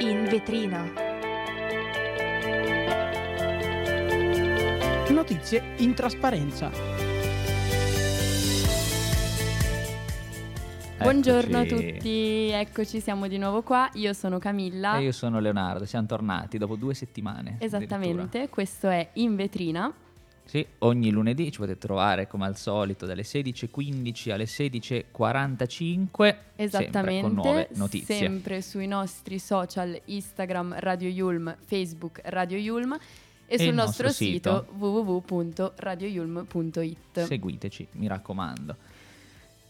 In 0.00 0.24
vetrina. 0.28 0.92
Notizie 5.08 5.74
in 5.78 5.94
trasparenza. 5.94 6.70
Buongiorno 10.98 11.56
a 11.56 11.60
Eccoci. 11.62 11.92
tutti, 11.92 12.48
eccoci, 12.50 13.00
siamo 13.00 13.26
di 13.26 13.38
nuovo 13.38 13.62
qua. 13.62 13.88
Io 13.94 14.12
sono 14.12 14.38
Camilla. 14.38 14.98
E 14.98 15.04
io 15.04 15.12
sono 15.12 15.40
Leonardo, 15.40 15.86
siamo 15.86 16.06
tornati 16.06 16.58
dopo 16.58 16.76
due 16.76 16.92
settimane. 16.92 17.56
Esattamente, 17.58 18.20
addirittura. 18.20 18.48
questo 18.48 18.88
è 18.88 19.10
In 19.14 19.34
Vetrina. 19.36 19.92
Sì, 20.46 20.64
ogni 20.78 21.10
lunedì 21.10 21.50
ci 21.50 21.58
potete 21.58 21.78
trovare 21.78 22.28
come 22.28 22.46
al 22.46 22.56
solito 22.56 23.04
dalle 23.04 23.22
16.15 23.22 24.30
alle 24.30 24.44
16.45. 24.44 26.36
Esattamente, 26.54 27.02
Sempre 27.02 27.20
con 27.20 27.32
nuove 27.34 27.68
notizie. 27.74 28.16
sempre 28.16 28.62
sui 28.62 28.86
nostri 28.86 29.40
social 29.40 30.00
Instagram 30.04 30.76
Radio 30.78 31.08
Yulm, 31.08 31.56
Facebook 31.64 32.20
Radio 32.24 32.58
Yulm 32.58 32.96
e, 33.46 33.58
sul 33.58 33.66
il 33.66 33.74
nostro, 33.74 34.06
nostro 34.06 34.24
sito, 34.24 34.66
sito. 34.70 34.86
www.radioyulm.it. 34.86 37.24
Seguiteci, 37.24 37.88
mi 37.92 38.06
raccomando. 38.06 38.76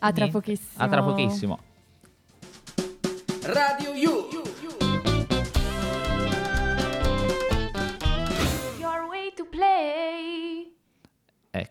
a 0.01 0.13
tra 0.13 0.29
pochissimo. 0.29 0.85
A 0.85 0.89
tra 0.89 1.03
pochissimo. 1.03 1.59
Radio 3.43 3.95
You. 3.95 4.16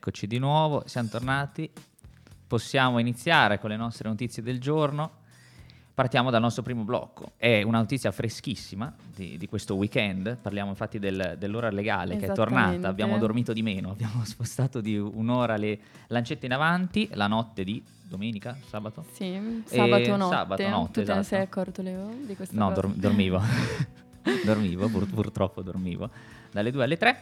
Eccoci 0.07 0.27
di 0.27 0.37
nuovo, 0.37 0.83
siamo 0.85 1.07
tornati. 1.09 1.67
Possiamo 2.45 2.99
iniziare 2.99 3.59
con 3.59 3.71
le 3.71 3.75
nostre 3.75 4.07
notizie 4.07 4.43
del 4.43 4.59
giorno. 4.59 5.09
Partiamo 5.95 6.29
dal 6.29 6.41
nostro 6.41 6.61
primo 6.61 6.83
blocco. 6.83 7.31
È 7.37 7.63
una 7.63 7.79
notizia 7.79 8.11
freschissima 8.11 8.93
di, 9.15 9.35
di 9.39 9.47
questo 9.47 9.73
weekend. 9.73 10.37
Parliamo 10.37 10.69
infatti 10.69 10.99
del- 10.99 11.37
dell'ora 11.39 11.71
legale 11.71 12.17
che 12.17 12.27
è 12.27 12.31
tornata. 12.33 12.87
Abbiamo 12.87 13.17
dormito 13.17 13.51
di 13.51 13.63
meno, 13.63 13.89
abbiamo 13.89 14.23
spostato 14.29 14.79
di 14.79 14.95
un'ora 14.95 15.57
le 15.57 15.79
lancette 16.09 16.45
in 16.45 16.53
avanti 16.53 17.09
la 17.13 17.25
notte 17.25 17.63
di 17.63 17.83
domenica, 18.07 18.55
sabato? 18.69 19.03
Sì, 19.11 19.63
sabato 19.65 20.15
notte. 20.17 20.35
sabato 20.35 20.69
notte, 20.69 21.01
tu 21.01 21.07
te 21.07 21.13
ne 21.15 21.19
esatto. 21.21 21.23
sei 21.23 21.41
accorto 21.41 21.81
Leo 21.81 22.13
di 22.27 22.35
questa 22.35 22.55
No, 22.55 22.67
cosa? 22.67 22.81
dor- 22.81 22.93
dormivo. 22.93 23.41
dormivo, 24.45 24.87
pur- 24.87 25.09
purtroppo 25.11 25.63
dormivo. 25.63 26.11
Dalle 26.51 26.69
2 26.69 26.83
alle 26.83 26.97
3. 26.97 27.17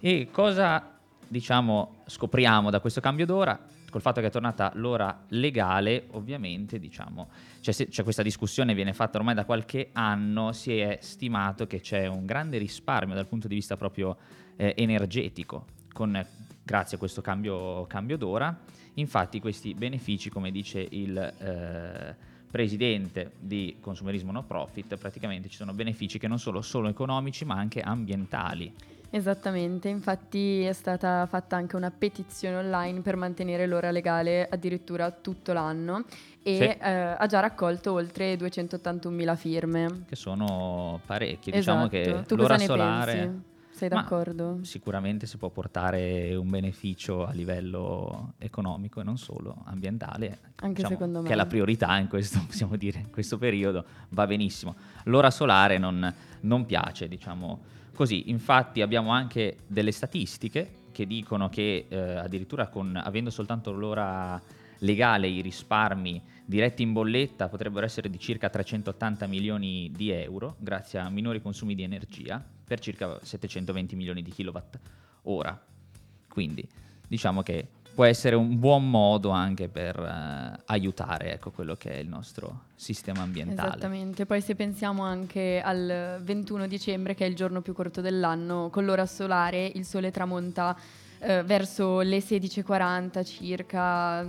E 0.00 0.28
cosa, 0.30 0.93
diciamo, 1.28 2.02
scopriamo 2.06 2.70
da 2.70 2.80
questo 2.80 3.00
cambio 3.00 3.26
d'ora? 3.26 3.58
Col 3.90 4.00
fatto 4.00 4.20
che 4.20 4.26
è 4.26 4.30
tornata 4.30 4.72
l'ora 4.74 5.24
legale, 5.28 6.08
ovviamente, 6.12 6.78
diciamo, 6.80 7.28
c'è, 7.60 7.72
se- 7.72 7.88
c'è 7.88 8.02
questa 8.02 8.22
discussione, 8.22 8.74
viene 8.74 8.92
fatta 8.92 9.18
ormai 9.18 9.34
da 9.34 9.44
qualche 9.44 9.90
anno, 9.92 10.52
si 10.52 10.78
è 10.78 10.98
stimato 11.00 11.66
che 11.66 11.80
c'è 11.80 12.06
un 12.06 12.26
grande 12.26 12.58
risparmio 12.58 13.14
dal 13.14 13.28
punto 13.28 13.46
di 13.46 13.54
vista 13.54 13.76
proprio 13.76 14.16
eh, 14.56 14.74
energetico, 14.76 15.66
con, 15.92 16.26
grazie 16.62 16.96
a 16.96 16.98
questo 16.98 17.20
cambio, 17.20 17.86
cambio 17.86 18.16
d'ora. 18.16 18.58
Infatti 18.94 19.40
questi 19.40 19.74
benefici, 19.74 20.28
come 20.28 20.50
dice 20.50 20.86
il 20.90 21.16
eh, 21.16 22.16
presidente 22.50 23.32
di 23.40 23.78
Consumerismo 23.80 24.30
No 24.30 24.44
Profit, 24.44 24.96
praticamente 24.96 25.48
ci 25.48 25.56
sono 25.56 25.72
benefici 25.72 26.18
che 26.18 26.28
non 26.28 26.38
sono 26.38 26.62
solo 26.62 26.88
economici 26.88 27.44
ma 27.44 27.56
anche 27.56 27.80
ambientali. 27.80 28.72
Esattamente, 29.16 29.86
infatti 29.88 30.62
è 30.62 30.72
stata 30.72 31.24
fatta 31.26 31.54
anche 31.54 31.76
una 31.76 31.92
petizione 31.96 32.56
online 32.56 33.00
per 33.00 33.14
mantenere 33.14 33.64
l'ora 33.64 33.92
legale 33.92 34.48
addirittura 34.48 35.12
tutto 35.12 35.52
l'anno 35.52 36.02
e 36.42 36.56
Sì. 36.56 36.62
eh, 36.64 37.14
ha 37.16 37.26
già 37.26 37.38
raccolto 37.38 37.92
oltre 37.92 38.34
281.000 38.34 39.36
firme. 39.36 40.02
che 40.08 40.16
sono 40.16 41.00
parecchi. 41.06 41.50
Esatto. 41.54 41.86
Diciamo 41.86 41.86
che 42.18 42.26
tu 42.26 42.34
l'ora 42.34 42.58
solare 42.58 43.12
pensi? 43.12 43.42
Sei 43.70 43.88
Ma 43.88 44.00
d'accordo? 44.02 44.58
sicuramente 44.62 45.26
si 45.26 45.36
può 45.36 45.48
portare 45.48 46.34
un 46.34 46.50
beneficio 46.50 47.24
a 47.24 47.30
livello 47.30 48.32
economico 48.38 49.00
e 49.00 49.04
non 49.04 49.16
solo 49.16 49.62
ambientale. 49.66 50.38
Anche 50.56 50.74
diciamo, 50.82 50.92
secondo 50.94 51.20
me. 51.20 51.26
Che 51.28 51.32
è 51.32 51.36
la 51.36 51.46
priorità 51.46 51.96
in 51.98 52.08
questo, 52.08 52.40
possiamo 52.46 52.74
dire, 52.74 52.98
in 52.98 53.10
questo 53.12 53.38
periodo, 53.38 53.84
va 54.08 54.26
benissimo. 54.26 54.74
L'ora 55.04 55.30
solare 55.30 55.78
non, 55.78 56.12
non 56.40 56.66
piace, 56.66 57.06
diciamo 57.06 57.73
così. 57.94 58.30
Infatti 58.30 58.82
abbiamo 58.82 59.10
anche 59.10 59.58
delle 59.66 59.92
statistiche 59.92 60.82
che 60.92 61.06
dicono 61.06 61.48
che 61.48 61.86
eh, 61.88 61.98
addirittura 61.98 62.68
con, 62.68 63.00
avendo 63.02 63.30
soltanto 63.30 63.72
l'ora 63.72 64.40
legale 64.78 65.28
i 65.28 65.40
risparmi 65.40 66.22
diretti 66.44 66.82
in 66.82 66.92
bolletta 66.92 67.48
potrebbero 67.48 67.86
essere 67.86 68.10
di 68.10 68.18
circa 68.18 68.50
380 68.50 69.26
milioni 69.26 69.90
di 69.94 70.10
euro 70.10 70.56
grazie 70.58 70.98
a 70.98 71.08
minori 71.08 71.40
consumi 71.40 71.74
di 71.74 71.82
energia 71.82 72.44
per 72.64 72.80
circa 72.80 73.18
720 73.22 73.96
milioni 73.96 74.22
di 74.22 74.30
kilowatt 74.30 74.78
ora. 75.22 75.58
Quindi 76.28 76.66
diciamo 77.06 77.42
che 77.42 77.68
può 77.94 78.04
essere 78.04 78.34
un 78.34 78.58
buon 78.58 78.90
modo 78.90 79.30
anche 79.30 79.68
per 79.68 79.98
eh, 79.98 80.62
aiutare 80.66 81.34
ecco, 81.34 81.50
quello 81.52 81.76
che 81.76 81.92
è 81.92 81.96
il 81.96 82.08
nostro 82.08 82.64
sistema 82.74 83.22
ambientale. 83.22 83.68
Esattamente, 83.68 84.26
poi 84.26 84.40
se 84.40 84.54
pensiamo 84.54 85.02
anche 85.02 85.60
al 85.64 86.18
21 86.20 86.66
dicembre 86.66 87.14
che 87.14 87.24
è 87.24 87.28
il 87.28 87.36
giorno 87.36 87.62
più 87.62 87.72
corto 87.72 88.00
dell'anno, 88.00 88.68
con 88.70 88.84
l'ora 88.84 89.06
solare 89.06 89.64
il 89.64 89.84
sole 89.84 90.10
tramonta 90.10 90.76
eh, 91.20 91.42
verso 91.44 92.00
le 92.00 92.18
16.40 92.18 93.24
circa. 93.24 94.26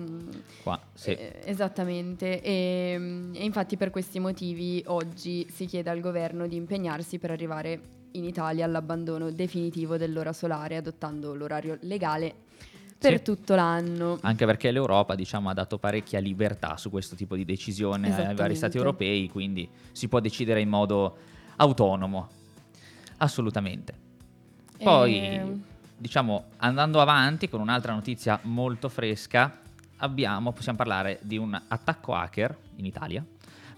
Qua, 0.61 0.79
sì. 0.93 1.11
Eh, 1.11 1.41
esattamente, 1.45 2.41
e, 2.41 3.31
e 3.33 3.43
infatti 3.43 3.77
per 3.77 3.89
questi 3.89 4.19
motivi 4.19 4.83
oggi 4.87 5.47
si 5.51 5.65
chiede 5.65 5.89
al 5.89 5.99
governo 5.99 6.45
di 6.47 6.55
impegnarsi 6.55 7.17
per 7.17 7.31
arrivare 7.31 7.93
in 8.11 8.23
Italia 8.23 8.63
all'abbandono 8.63 9.31
definitivo 9.31 9.97
dell'ora 9.97 10.31
solare, 10.31 10.77
adottando 10.77 11.33
l'orario 11.33 11.77
legale 11.81 12.44
per 12.97 13.17
Sì. 13.17 13.23
tutto 13.23 13.55
l'anno. 13.55 14.17
Anche 14.21 14.45
perché 14.45 14.71
l'Europa 14.71 15.15
diciamo, 15.15 15.49
ha 15.49 15.53
dato 15.53 15.77
parecchia 15.77 16.19
libertà 16.19 16.77
su 16.77 16.89
questo 16.89 17.15
tipo 17.15 17.35
di 17.35 17.45
decisione 17.45 18.13
ai 18.27 18.35
vari 18.35 18.55
stati 18.55 18.77
europei, 18.77 19.29
quindi 19.29 19.67
si 19.91 20.07
può 20.07 20.19
decidere 20.19 20.61
in 20.61 20.69
modo 20.69 21.17
autonomo. 21.57 22.29
Assolutamente. 23.17 23.93
Poi, 24.77 25.15
E- 25.19 25.57
diciamo, 25.97 26.45
andando 26.57 26.99
avanti 26.99 27.47
con 27.47 27.61
un'altra 27.61 27.93
notizia 27.93 28.39
molto 28.43 28.89
fresca, 28.89 29.59
abbiamo, 29.97 30.51
possiamo 30.51 30.77
parlare 30.77 31.19
di 31.21 31.37
un 31.37 31.59
attacco 31.67 32.13
hacker 32.13 32.57
in 32.77 32.85
Italia, 32.85 33.23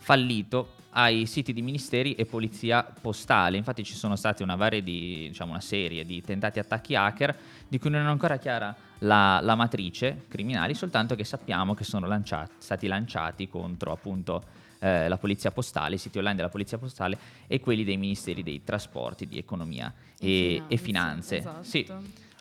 fallito 0.08 0.76
ai 0.92 1.26
siti 1.26 1.52
di 1.52 1.62
ministeri 1.62 2.16
e 2.16 2.26
polizia 2.26 2.82
postale. 2.82 3.58
Infatti 3.58 3.84
ci 3.84 3.94
sono 3.94 4.16
stati 4.16 4.42
una, 4.42 4.56
varie 4.56 4.82
di, 4.82 5.28
diciamo, 5.28 5.52
una 5.52 5.60
serie 5.60 6.06
di 6.06 6.22
tentati 6.22 6.60
attacchi 6.60 6.96
hacker 6.96 7.38
di 7.68 7.78
cui 7.78 7.90
non 7.90 8.06
è 8.06 8.08
ancora 8.08 8.38
chiara 8.38 8.74
la, 9.00 9.42
la 9.44 9.56
matrice 9.56 10.24
criminali, 10.30 10.76
soltanto 10.76 11.14
che 11.16 11.26
sappiamo 11.26 11.74
che 11.74 11.84
sono 11.84 12.08
lanciati- 12.08 12.54
stati 12.58 12.88
lanciati 12.88 13.50
contro 13.50 13.92
appunto 13.92 14.46
eh, 14.80 15.10
la 15.10 15.18
polizia 15.18 15.52
postale, 15.52 15.96
i 15.96 15.98
siti 15.98 16.20
online 16.20 16.38
della 16.38 16.50
polizia 16.50 16.78
postale 16.78 17.18
e 17.46 17.60
quelli 17.60 17.84
dei 17.84 17.98
ministeri 17.98 18.44
dei 18.44 18.64
trasporti, 18.64 19.28
di 19.28 19.38
economia 19.38 19.94
e, 20.18 20.64
e 20.70 20.78
finanze. 20.78 21.40
esatto. 21.40 21.64
Sì, 21.64 21.86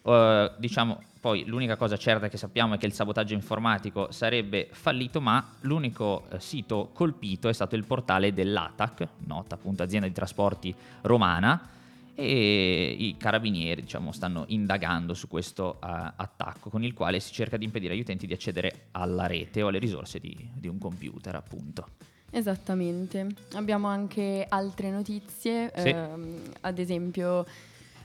Uh, 0.06 0.53
diciamo, 0.56 1.03
poi 1.26 1.44
l'unica 1.44 1.75
cosa 1.75 1.97
certa 1.97 2.28
che 2.28 2.37
sappiamo 2.37 2.75
è 2.75 2.78
che 2.78 2.87
il 2.87 2.92
sabotaggio 2.92 3.34
informatico 3.34 4.12
sarebbe 4.12 4.69
fallito, 4.70 5.20
ma 5.20 5.54
l'unico 5.62 6.26
eh, 6.31 6.38
sito 6.38 6.91
colpito 6.92 7.48
è 7.48 7.53
stato 7.53 7.75
il 7.75 7.82
portale 7.82 8.32
dell'ATAC, 8.32 9.09
nota 9.26 9.56
appunto 9.56 9.82
azienda 9.82 10.06
di 10.06 10.12
trasporti 10.12 10.72
romana, 11.00 11.69
e 12.14 12.94
i 12.97 13.16
carabinieri 13.19 13.81
diciamo, 13.81 14.12
stanno 14.12 14.44
indagando 14.47 15.14
su 15.14 15.26
questo 15.26 15.81
eh, 15.82 16.12
attacco 16.14 16.70
con 16.70 16.84
il 16.84 16.94
quale 16.94 17.19
si 17.19 17.32
cerca 17.32 17.56
di 17.56 17.64
impedire 17.64 17.94
agli 17.94 18.00
utenti 18.03 18.28
di 18.28 18.32
accedere 18.32 18.87
alla 18.93 19.26
rete 19.26 19.62
o 19.62 19.67
alle 19.67 19.81
risorse 19.81 20.20
di, 20.20 20.49
di 20.55 20.69
un 20.69 20.79
computer 20.79 21.34
appunto. 21.34 21.88
Esattamente. 22.31 23.26
Abbiamo 23.55 23.88
anche 23.88 24.46
altre 24.49 24.93
notizie, 24.93 25.72
Sì. 25.75 25.88
ehm, 25.88 26.40
ad 26.61 26.79
esempio 26.79 27.44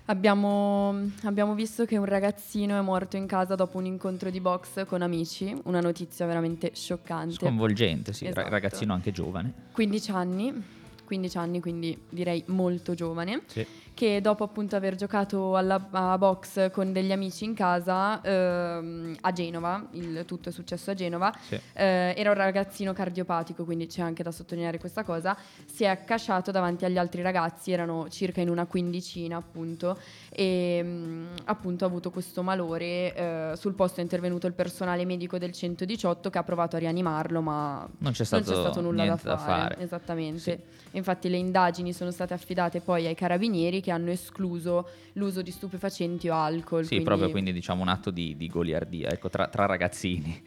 abbiamo, 0.06 1.09
abbiamo 1.24 1.53
visto 1.53 1.86
che 1.86 1.98
un 1.98 2.06
ragazzino 2.06 2.77
è 2.77 2.81
morto 2.81 3.18
in 3.18 3.25
casa 3.27 3.56
dopo 3.56 3.77
un 3.77 3.86
incontro 3.86 4.30
di 4.30 4.39
box 4.39 4.86
con 4.86 5.01
amici, 5.01 5.56
una 5.65 5.80
notizia 5.80 6.25
veramente 6.25 6.71
scioccante. 6.74 7.36
Sconvolgente, 7.36 8.13
sì, 8.13 8.27
Esatto. 8.27 8.50
ragazzino 8.50 8.94
anche 8.94 9.12
giovane. 9.12 9.53
15 9.71 10.12
anni, 10.12 10.63
15 11.06 11.38
anni, 11.38 11.59
quindi 11.59 11.98
direi 12.09 12.44
molto 12.48 12.94
giovane. 12.94 13.42
Sì. 13.48 13.65
Che 13.93 14.19
dopo 14.21 14.43
appunto 14.43 14.75
aver 14.75 14.95
giocato 14.95 15.55
alla, 15.55 15.88
a 15.91 16.17
box 16.17 16.71
con 16.71 16.91
degli 16.91 17.11
amici 17.11 17.43
in 17.45 17.53
casa 17.53 18.19
ehm, 18.21 19.17
a 19.21 19.31
Genova, 19.31 19.85
il 19.91 20.23
tutto 20.25 20.49
è 20.49 20.51
successo 20.51 20.91
a 20.91 20.93
Genova, 20.93 21.31
Sì. 21.47 21.55
eh, 21.73 22.13
era 22.17 22.29
un 22.31 22.35
ragazzino 22.38 22.93
cardiopatico, 22.93 23.63
quindi 23.63 23.88
c'è 23.88 24.01
anche 24.01 24.23
da 24.23 24.31
sottolineare 24.31 24.79
questa 24.79 25.03
cosa, 25.03 25.38
si 25.65 25.83
è 25.83 25.88
accasciato 25.88 26.51
davanti 26.51 26.85
agli 26.85 26.97
altri 26.97 27.21
ragazzi, 27.21 27.71
erano 27.71 28.07
circa 28.09 28.41
in 28.41 28.49
una 28.49 28.65
quindicina 28.65 29.38
appunto, 29.38 29.97
e 30.29 30.81
mh, 30.81 31.27
appunto 31.45 31.83
ha 31.83 31.88
avuto 31.88 32.09
questo 32.11 32.41
malore, 32.43 33.13
eh, 33.13 33.51
sul 33.55 33.73
posto 33.73 33.99
è 33.99 34.03
intervenuto 34.03 34.47
il 34.47 34.53
personale 34.53 35.05
medico 35.05 35.38
del 35.38 35.51
118 35.51 36.29
che 36.29 36.38
ha 36.38 36.43
provato 36.43 36.75
a 36.75 36.79
rianimarlo, 36.79 37.41
ma 37.41 37.88
Non 37.99 38.11
c'è 38.13 38.25
non 38.29 38.41
stato, 38.41 38.43
c'è 38.51 38.55
stato 38.57 38.81
nulla 38.81 39.05
da 39.05 39.17
fare, 39.17 39.29
da 39.35 39.38
fare. 39.38 39.77
esattamente. 39.83 40.39
Sì. 40.39 40.79
Infatti 40.93 41.29
le 41.29 41.38
indagini 41.38 41.93
sono 41.93 42.11
state 42.11 42.33
affidate 42.33 42.81
poi 42.81 43.05
ai 43.07 43.15
carabinieri 43.15 43.81
che 43.81 43.92
hanno 43.92 44.12
escluso 44.12 44.88
l'uso 45.13 45.42
di 45.42 45.51
stupefacenti 45.51 46.30
o 46.30 46.36
alcol. 46.36 46.86
Sì, 46.86 47.01
proprio 47.01 47.30
quindi 47.30 47.51
diciamo 47.51 47.81
un 47.81 47.89
atto 47.89 48.12
di, 48.12 48.38
di 48.38 48.48
goliardia, 48.48 49.10
ecco, 49.10 49.30
tra, 49.30 49.48
tra 49.48 49.66
ragazzini. 49.66 50.42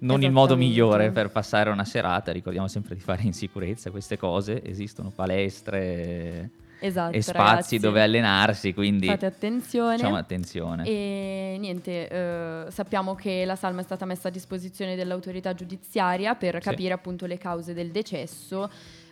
Non 0.00 0.22
il 0.22 0.30
modo 0.32 0.56
migliore 0.56 1.10
per 1.10 1.30
passare 1.30 1.68
una 1.70 1.84
serata, 1.84 2.32
ricordiamo 2.32 2.68
sempre 2.68 2.94
di 2.94 3.00
fare 3.02 3.22
in 3.22 3.34
sicurezza 3.34 3.90
queste 3.90 4.16
cose, 4.16 4.64
esistono 4.64 5.10
palestre 5.14 6.50
Esatto, 6.82 7.14
e 7.14 7.20
spazi 7.20 7.38
ragazzi, 7.38 7.78
dove 7.78 8.02
allenarsi, 8.02 8.72
quindi 8.72 9.06
Fate 9.06 9.26
attenzione. 9.26 9.98
facciamo 9.98 10.16
attenzione. 10.16 10.84
E 10.86 11.56
niente, 11.58 12.08
eh, 12.08 12.64
sappiamo 12.70 13.14
che 13.14 13.44
la 13.44 13.56
salma 13.56 13.80
è 13.80 13.84
stata 13.84 14.06
messa 14.06 14.28
a 14.28 14.30
disposizione 14.30 14.96
dell'autorità 14.96 15.52
giudiziaria 15.52 16.34
per 16.34 16.54
Sì. 16.54 16.70
capire 16.70 16.94
appunto 16.94 17.26
le 17.26 17.36
cause 17.36 17.74
del 17.74 17.90
decesso, 17.90 18.70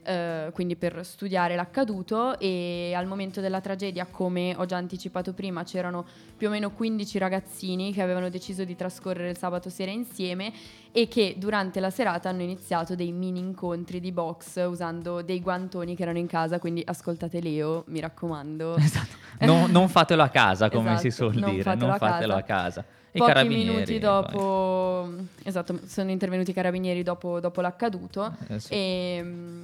eh, 0.08 0.50
quindi 0.54 0.74
per 0.74 1.04
studiare 1.04 1.54
l'accaduto 1.54 2.38
e 2.38 2.94
al 2.96 3.06
momento 3.06 3.42
della 3.42 3.60
tragedia, 3.60 4.06
come 4.06 4.54
ho 4.56 4.64
già 4.64 4.78
anticipato 4.78 5.34
prima, 5.34 5.64
c'erano 5.64 6.06
più 6.34 6.48
o 6.48 6.50
meno 6.50 6.70
15 6.70 7.18
ragazzini 7.18 7.92
che 7.92 8.00
avevano 8.00 8.30
deciso 8.30 8.64
di 8.64 8.74
trascorrere 8.74 9.28
il 9.28 9.36
sabato 9.36 9.68
sera 9.68 9.90
insieme 9.90 10.50
e 10.92 11.06
che 11.08 11.34
durante 11.38 11.80
la 11.80 11.90
serata 11.90 12.28
hanno 12.28 12.42
iniziato 12.42 12.94
dei 12.94 13.12
mini 13.12 13.38
incontri 13.38 14.00
di 14.00 14.10
box 14.12 14.64
usando 14.68 15.22
dei 15.22 15.40
guantoni 15.40 15.94
che 15.94 16.02
erano 16.02 16.18
in 16.18 16.26
casa, 16.26 16.58
quindi 16.58 16.82
ascoltate 16.84 17.40
Leo, 17.40 17.84
mi 17.88 18.00
raccomando. 18.00 18.76
Esatto. 18.88 19.16
Non, 19.40 19.70
non 19.70 19.88
fatelo 19.88 20.22
a 20.22 20.28
casa, 20.28 20.68
come 20.68 20.98
si 20.98 21.08
Esatto, 21.08 21.30
suol 21.30 21.40
non 21.40 21.50
dire, 21.50 21.62
fatelo 21.62 21.86
non 21.86 21.94
a 21.94 21.98
fatelo 21.98 22.32
casa. 22.34 22.40
a 22.40 22.42
casa. 22.42 22.84
I 23.12 23.18
Pochi 23.18 23.32
carabinieri, 23.32 23.68
minuti 23.70 23.98
dopo, 23.98 25.10
esatto, 25.44 25.78
sono 25.86 26.10
intervenuti 26.10 26.50
i 26.50 26.54
carabinieri 26.54 27.02
dopo, 27.02 27.40
dopo 27.40 27.60
l'accaduto 27.60 28.34
Eh, 28.48 28.58
e, 28.68 29.20
mm, 29.22 29.62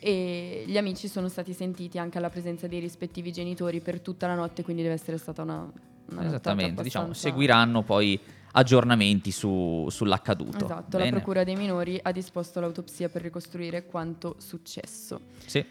e 0.00 0.64
gli 0.66 0.76
amici 0.76 1.06
sono 1.06 1.28
stati 1.28 1.52
sentiti 1.52 1.98
anche 1.98 2.18
alla 2.18 2.30
presenza 2.30 2.66
dei 2.66 2.80
rispettivi 2.80 3.30
genitori 3.30 3.80
per 3.80 4.00
tutta 4.00 4.26
la 4.26 4.34
notte, 4.34 4.62
quindi 4.62 4.82
deve 4.82 4.94
essere 4.94 5.18
stata 5.18 5.42
una... 5.42 5.70
una 6.10 6.24
Esattamente, 6.26 6.82
diciamo, 6.82 7.04
abbastanza- 7.06 7.28
seguiranno 7.28 7.82
poi 7.82 8.18
aggiornamenti 8.52 9.30
su- 9.30 9.86
sull'accaduto. 9.90 10.64
Esatto, 10.64 10.96
la 10.98 11.04
Bene? 11.04 11.16
Procura 11.16 11.44
dei 11.44 11.56
minori 11.56 11.98
ha 12.02 12.12
disposto 12.12 12.60
l'autopsia 12.60 13.08
per 13.08 13.22
ricostruire 13.22 13.86
quanto 13.86 14.34
successo. 14.38 15.20
Sì. 15.44 15.64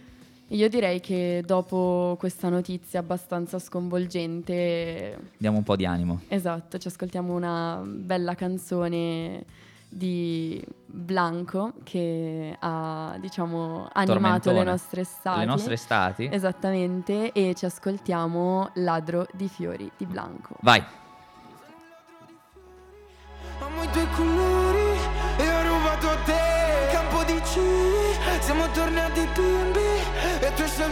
Io 0.51 0.67
direi 0.67 0.99
che 0.99 1.43
dopo 1.45 2.15
questa 2.17 2.49
notizia 2.49 3.01
abbastanza 3.01 3.59
sconvolgente 3.59 5.19
Diamo 5.37 5.57
un 5.57 5.63
po' 5.63 5.75
di 5.75 5.85
animo. 5.85 6.21
Esatto, 6.27 6.79
ci 6.79 6.87
ascoltiamo 6.87 7.35
una 7.35 7.83
bella 7.85 8.33
canzone 8.33 9.45
di 9.87 10.63
Blanco 10.85 11.73
che 11.83 12.55
ha, 12.59 13.15
diciamo, 13.19 13.89
animato 13.93 14.51
le 14.51 14.63
nostre 14.63 15.01
estati. 15.01 15.39
Le 15.39 15.45
nostre 15.45 15.73
estati? 15.73 16.29
Esattamente, 16.31 17.31
e 17.31 17.53
ci 17.55 17.65
ascoltiamo 17.65 18.71
Ladro 18.75 19.27
di 19.33 19.47
fiori 19.47 19.89
di 19.97 20.05
Blanco. 20.05 20.55
Vai. 20.61 20.83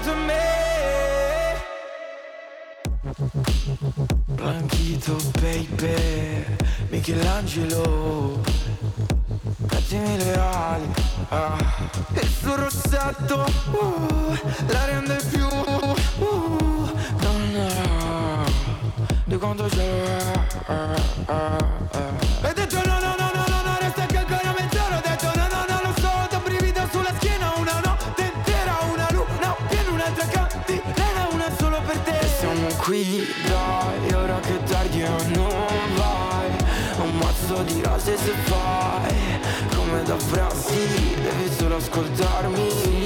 Scelto 0.07 0.15
me. 0.15 0.55
Blanchito 4.25 5.15
baby, 5.39 6.45
Michelangelo 6.89 8.41
Mettimi 9.71 10.17
le 10.17 10.33
ali 10.35 10.93
ah. 11.29 11.57
Il 12.13 12.27
suo 12.27 12.55
rossetto 12.55 13.45
uh, 13.71 14.37
la 14.67 14.85
rende 14.85 15.15
più 15.29 15.45
uh, 15.45 16.89
donna 17.19 18.45
di 19.25 19.37
quanto 19.37 19.65
c'è 19.65 20.45
Hai 22.41 22.53
qui 32.87 33.27
dai 33.45 34.13
ora 34.13 34.39
che 34.39 34.63
tardi 34.63 35.03
o 35.03 35.17
non 35.35 35.95
vai. 35.95 36.51
Un 37.01 37.17
mazzo 37.17 37.61
di 37.63 37.81
rose 37.83 38.17
se 38.17 38.31
fai 38.45 39.13
Come 39.75 40.03
da 40.03 40.15
prassi 40.15 41.15
devi 41.21 41.53
solo 41.55 41.75
ascoltarmi 41.75 42.96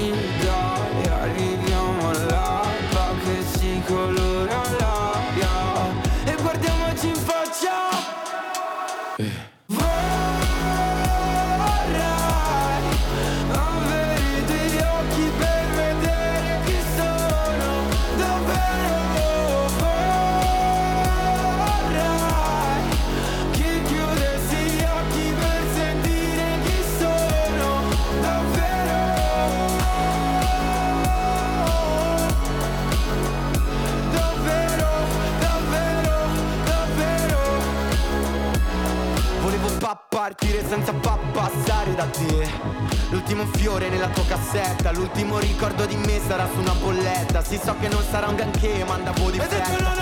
L'ultimo 43.12 43.44
fiore 43.44 43.90
nella 43.90 44.08
tua 44.08 44.24
cassetta 44.24 44.90
L'ultimo 44.90 45.38
ricordo 45.38 45.84
di 45.84 45.96
me 45.96 46.18
sarà 46.26 46.48
su 46.50 46.58
una 46.58 46.72
bolletta. 46.72 47.44
Si 47.44 47.60
so 47.62 47.76
che 47.78 47.88
non 47.88 48.02
sarà 48.10 48.28
un 48.28 48.36
granché 48.36 48.84
ma 48.86 48.94
andavo 48.94 49.30
di 49.30 49.38
fretta 49.38 50.01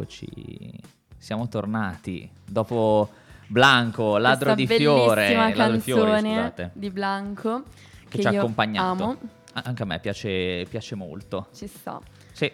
Eccoci. 0.00 0.72
Siamo 1.16 1.48
tornati. 1.48 2.30
Dopo 2.46 3.10
Blanco, 3.48 4.16
ladro 4.16 4.54
di 4.54 4.64
fiore. 4.68 5.34
Ladro 5.34 5.72
di 5.72 5.80
canzone 5.82 6.20
scusate. 6.20 6.70
di 6.74 6.90
Blanco 6.90 7.64
Che 8.08 8.20
ci 8.20 8.26
ha 8.28 8.30
accompagnato. 8.30 9.02
amo. 9.02 9.16
anche 9.54 9.82
a 9.82 9.86
me 9.86 9.98
piace, 9.98 10.66
piace 10.70 10.94
molto. 10.94 11.48
Ci 11.52 11.66
sta. 11.66 12.00
Sì. 12.30 12.48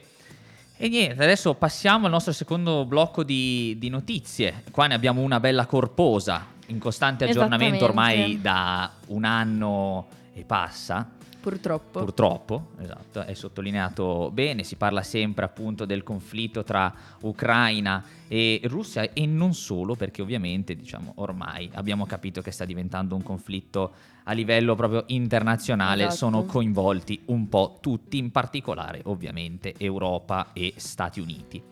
E 0.76 0.88
niente, 0.88 1.22
adesso 1.22 1.52
passiamo 1.52 2.06
al 2.06 2.12
nostro 2.12 2.32
secondo 2.32 2.86
blocco 2.86 3.22
di, 3.22 3.76
di 3.78 3.90
notizie. 3.90 4.64
Qua 4.70 4.86
ne 4.86 4.94
abbiamo 4.94 5.20
una 5.20 5.38
bella 5.38 5.66
corposa, 5.66 6.46
in 6.68 6.78
costante 6.78 7.28
aggiornamento 7.28 7.84
ormai 7.84 8.40
da 8.40 8.90
un 9.08 9.24
anno 9.24 10.06
e 10.32 10.44
passa. 10.44 11.10
Purtroppo. 11.44 11.98
Purtroppo, 11.98 12.70
esatto, 12.80 13.20
è 13.20 13.34
sottolineato 13.34 14.30
bene, 14.32 14.62
si 14.62 14.76
parla 14.76 15.02
sempre 15.02 15.44
appunto 15.44 15.84
del 15.84 16.02
conflitto 16.02 16.64
tra 16.64 16.90
Ucraina 17.20 18.02
e 18.26 18.62
Russia 18.64 19.12
e 19.12 19.26
non 19.26 19.52
solo 19.52 19.94
perché 19.94 20.22
ovviamente 20.22 20.74
diciamo 20.74 21.12
ormai 21.16 21.68
abbiamo 21.74 22.06
capito 22.06 22.40
che 22.40 22.50
sta 22.50 22.64
diventando 22.64 23.14
un 23.14 23.22
conflitto 23.22 23.92
a 24.22 24.32
livello 24.32 24.74
proprio 24.74 25.04
internazionale, 25.08 26.04
Esatto. 26.04 26.16
sono 26.16 26.44
coinvolti 26.46 27.20
un 27.26 27.46
po' 27.50 27.76
tutti, 27.78 28.16
in 28.16 28.30
particolare 28.30 29.02
ovviamente 29.04 29.74
Europa 29.76 30.52
e 30.54 30.72
Stati 30.76 31.20
Uniti. 31.20 31.62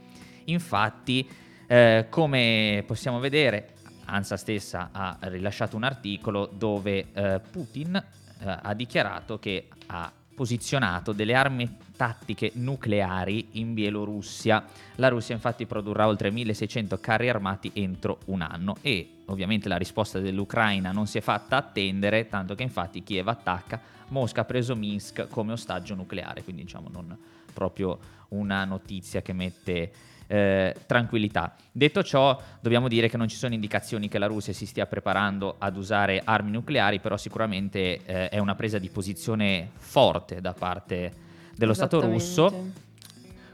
Infatti, 0.45 1.26
eh, 1.67 2.09
come 2.11 2.85
possiamo 2.87 3.21
vedere, 3.21 3.73
ANSA 4.05 4.37
stessa 4.37 4.91
ha 4.93 5.17
rilasciato 5.23 5.76
un 5.76 5.85
articolo 5.85 6.50
dove 6.52 7.07
eh, 7.14 7.41
Putin 7.50 8.21
eh, 8.43 8.59
ha 8.63 8.75
dichiarato 8.75 9.39
che 9.39 9.69
ha 9.87 10.11
posizionato 10.35 11.13
delle 11.13 11.35
armi 11.35 11.77
tattiche 11.95 12.51
nucleari 12.55 13.49
in 13.53 13.75
Bielorussia. 13.75 14.65
La 14.97 15.09
Russia 15.09 15.35
infatti 15.35 15.67
produrrà 15.67 16.09
oltre 16.09 16.31
1600 16.31 16.99
carri 16.99 17.29
armati 17.29 17.71
entro 17.75 18.19
un 18.27 18.41
anno 18.41 18.77
e 18.81 19.23
ovviamente 19.27 19.69
la 19.69 19.77
risposta 19.77 20.19
dell'Ucraina 20.19 20.91
non 20.91 21.07
si 21.07 21.19
è 21.19 21.21
fatta 21.21 21.57
attendere, 21.57 22.29
tanto 22.29 22.55
che 22.55 22.63
infatti 22.63 23.05
Kiev 23.05 23.29
attacca, 23.29 23.81
Mosca 24.09 24.41
ha 24.41 24.45
preso 24.45 24.75
Minsk 24.75 25.29
come 25.29 25.53
ostaggio 25.53 25.95
nucleare, 25.95 26.43
quindi 26.43 26.63
diciamo 26.63 26.89
non 26.91 27.17
proprio 27.53 27.99
una 28.29 28.65
notizia 28.65 29.23
che 29.23 29.33
mette 29.33 29.93
eh, 30.33 30.75
tranquillità. 30.87 31.55
Detto 31.71 32.03
ciò, 32.03 32.41
dobbiamo 32.59 32.89
dire 32.89 33.11
che 33.11 33.19
non 33.19 33.29
ci 33.29 33.37
sono 33.37 33.53
indicazioni 33.53 34.09
che 34.09 34.19
la 34.19 34.27
Russia 34.27 34.55
si 34.55 34.65
stia 34.65 34.87
preparando 34.87 35.57
ad 35.59 35.77
usare 35.77 36.23
armi 36.25 36.51
nucleari, 36.51 37.01
però 37.01 37.19
sicuramente 37.19 38.03
eh, 38.03 38.29
è 38.31 38.39
una 38.39 38.55
presa 38.55 38.79
di 38.79 38.89
posizione 38.89 39.69
forte 39.77 40.41
da 40.41 40.55
parte 40.55 41.12
dello 41.55 41.75
Stato 41.75 42.01
russo, 42.01 42.71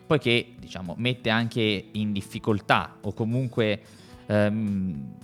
poiché 0.06 0.54
diciamo, 0.56 0.94
mette 0.98 1.30
anche 1.30 1.88
in 1.90 2.12
difficoltà 2.12 2.98
o 3.00 3.12
comunque 3.12 3.82
ehm, 4.26 5.14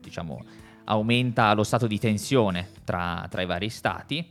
diciamo, 0.00 0.44
aumenta 0.86 1.52
lo 1.54 1.62
stato 1.62 1.86
di 1.86 2.00
tensione 2.00 2.70
tra, 2.82 3.28
tra 3.30 3.42
i 3.42 3.46
vari 3.46 3.68
stati 3.68 4.28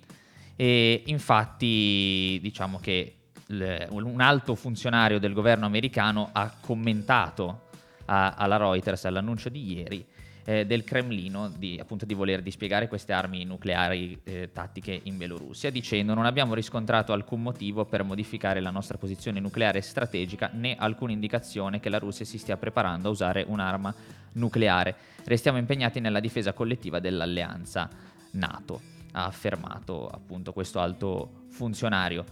e 0.58 1.04
infatti 1.06 2.38
diciamo 2.42 2.80
che 2.80 3.15
l- 3.48 3.88
un 3.90 4.22
alto 4.22 4.56
funzionario 4.56 5.20
del 5.20 5.34
governo 5.34 5.66
americano 5.66 6.30
ha 6.32 6.52
commentato 6.60 7.62
a- 8.06 8.32
alla 8.32 8.58
Reuters 8.58 9.06
all'annuncio 9.06 9.50
di 9.50 9.74
ieri 9.74 10.06
eh, 10.48 10.66
del 10.66 10.84
Cremlino 10.84 11.50
di, 11.50 11.80
appunto, 11.80 12.06
di 12.06 12.14
voler 12.14 12.44
dispiegare 12.44 12.88
queste 12.88 13.14
armi 13.14 13.44
nucleari 13.46 14.20
eh, 14.24 14.52
tattiche 14.54 15.00
in 15.04 15.18
Bielorussia, 15.18 15.72
dicendo 15.72 16.14
non 16.14 16.26
abbiamo 16.26 16.54
riscontrato 16.54 17.14
alcun 17.14 17.42
motivo 17.42 17.86
per 17.86 18.04
modificare 18.04 18.60
la 18.60 18.70
nostra 18.70 19.00
posizione 19.00 19.40
nucleare 19.40 19.82
strategica 19.82 20.52
né 20.54 20.76
alcuna 20.78 21.14
indicazione 21.14 21.80
che 21.80 21.90
la 21.90 21.98
Russia 21.98 22.26
si 22.26 22.38
stia 22.38 22.58
preparando 22.58 23.08
a 23.08 23.12
usare 23.12 23.44
un'arma 23.48 23.94
nucleare. 24.34 24.96
Restiamo 25.24 25.58
impegnati 25.58 26.00
nella 26.00 26.20
difesa 26.20 26.54
collettiva 26.54 27.00
dell'alleanza 27.00 27.90
NATO, 28.32 28.82
ha 29.14 29.26
affermato 29.26 30.08
appunto 30.10 30.54
questo 30.54 30.80
alto 30.80 31.46
funzionario. 31.50 32.24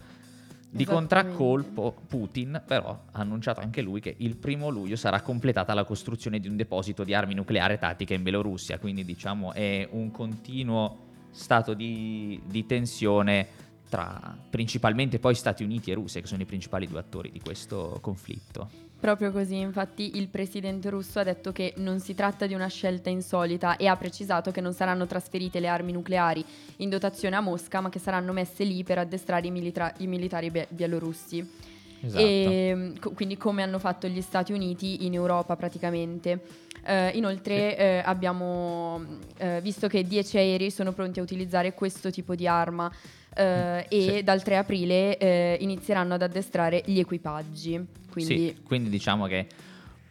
Di 0.76 0.86
contraccolpo 0.86 1.96
Putin 2.08 2.60
però 2.66 3.00
ha 3.12 3.20
annunciato 3.20 3.60
anche 3.60 3.84
lui 3.84 4.02
che 4.02 4.16
il 4.18 4.36
primo 4.38 4.70
luglio 4.70 4.96
sarà 4.96 5.22
completata 5.22 5.76
la 5.76 5.84
costruzione 5.84 6.40
di 6.40 6.48
un 6.48 6.56
deposito 6.56 7.04
di 7.04 7.14
armi 7.14 7.36
nucleari 7.36 7.78
tattiche 7.78 8.16
in 8.16 8.24
Bielorussia, 8.24 8.80
quindi 8.80 9.06
diciamo 9.06 9.54
è 9.54 9.88
un 9.92 10.10
continuo 10.10 10.98
stato 11.30 11.76
di, 11.76 12.42
di 12.48 12.66
tensione 12.66 13.48
tra 13.94 14.36
principalmente 14.50 15.20
poi 15.20 15.36
Stati 15.36 15.64
Uniti 15.64 15.92
e 15.92 15.94
Russia 15.94 16.20
che 16.20 16.26
sono 16.26 16.42
i 16.42 16.46
principali 16.46 16.88
due 16.88 16.98
attori 16.98 17.30
di 17.30 17.40
questo 17.40 18.00
conflitto. 18.02 18.68
Proprio 19.00 19.32
così, 19.32 19.60
infatti 19.60 20.18
il 20.18 20.30
presidente 20.30 20.90
russo 20.90 21.20
ha 21.20 21.24
detto 21.24 21.52
che 21.52 21.76
non 21.78 22.00
si 22.00 22.16
tratta 22.16 22.48
di 22.48 22.56
una 22.56 22.66
scelta 22.66 23.12
insolita 23.12 23.78
e 23.78 23.86
ha 23.86 23.96
precisato 23.96 24.50
che 24.50 24.62
non 24.62 24.74
saranno 24.74 25.06
trasferite 25.06 25.60
le 25.60 25.68
armi 25.68 25.92
nucleari 25.92 26.44
in 26.78 26.90
dotazione 26.90 27.36
a 27.36 27.42
Mosca, 27.42 27.82
ma 27.82 27.90
che 27.90 28.00
saranno 28.00 28.34
messe 28.34 28.64
lì 28.64 28.84
per 28.84 28.98
addestrare 28.98 29.46
i, 29.46 29.52
militra- 29.52 29.94
i 29.98 30.08
militari 30.08 30.50
bie- 30.50 30.68
bielorussi. 30.72 31.48
Esatto. 32.02 32.24
E, 32.24 32.94
co- 33.00 33.12
quindi 33.12 33.38
come 33.38 33.62
hanno 33.62 33.78
fatto 33.78 34.08
gli 34.08 34.22
Stati 34.22 34.54
Uniti 34.54 35.06
in 35.06 35.14
Europa 35.14 35.56
praticamente. 35.56 36.42
Eh, 36.86 37.12
inoltre 37.14 37.78
eh, 37.78 38.02
abbiamo 38.04 39.02
eh, 39.38 39.62
visto 39.62 39.88
che 39.88 40.04
10 40.04 40.38
aerei 40.38 40.72
sono 40.72 40.92
pronti 40.92 41.20
a 41.20 41.24
utilizzare 41.24 41.74
questo 41.74 42.10
tipo 42.10 42.36
di 42.36 42.48
arma 42.48 42.92
eh, 43.36 43.86
e 43.90 44.02
Sì. 44.18 44.24
dal 44.24 44.42
3 44.44 44.58
aprile 44.58 45.18
eh, 45.18 45.58
inizieranno 45.62 46.14
ad 46.14 46.22
addestrare 46.22 46.82
gli 46.86 47.00
equipaggi. 47.00 47.86
Quindi 48.12 48.36
Sì, 48.50 48.58
quindi 48.64 48.90
diciamo 48.90 49.26
che 49.26 49.48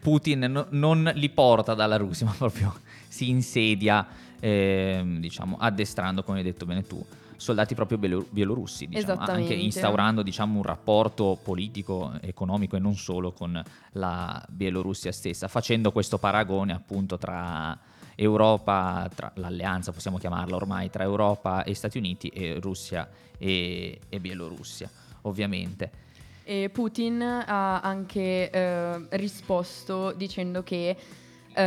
Putin 0.00 0.40
no- 0.48 0.66
non 0.70 1.10
li 1.14 1.28
porta 1.30 1.74
dalla 1.74 1.96
Russia, 1.96 2.26
ma 2.26 2.32
proprio 2.36 2.74
si 3.08 3.28
insedia, 3.30 4.06
ehm, 4.40 5.18
diciamo, 5.20 5.56
addestrando, 5.58 6.22
come 6.24 6.38
hai 6.38 6.44
detto 6.44 6.66
bene 6.66 6.82
tu, 6.84 7.04
soldati 7.36 7.74
proprio 7.74 7.98
bielo- 7.98 8.26
bielorussi, 8.30 8.86
diciamo, 8.88 9.20
anche 9.20 9.54
instaurando 9.54 10.22
diciamo, 10.22 10.56
un 10.56 10.62
rapporto 10.64 11.38
politico, 11.42 12.12
economico 12.20 12.76
e 12.76 12.78
non 12.80 12.94
solo 12.96 13.32
con 13.32 13.62
la 13.92 14.44
Bielorussia 14.48 15.12
stessa, 15.12 15.46
facendo 15.48 15.92
questo 15.92 16.18
paragone 16.18 16.72
appunto 16.72 17.18
tra 17.18 17.78
Europa, 18.14 19.08
tra 19.14 19.32
l'alleanza 19.36 19.92
possiamo 19.92 20.18
chiamarla 20.18 20.56
ormai, 20.56 20.90
tra 20.90 21.02
Europa 21.02 21.64
e 21.64 21.74
Stati 21.74 21.98
Uniti 21.98 22.28
e 22.28 22.58
Russia 22.60 23.08
e, 23.38 24.00
e 24.08 24.20
Bielorussia, 24.20 24.90
ovviamente. 25.22 25.90
E 26.44 26.70
Putin 26.70 27.22
ha 27.22 27.80
anche 27.80 28.50
eh, 28.50 29.06
risposto 29.10 30.12
dicendo 30.12 30.62
che 30.62 30.96
eh, 31.54 31.62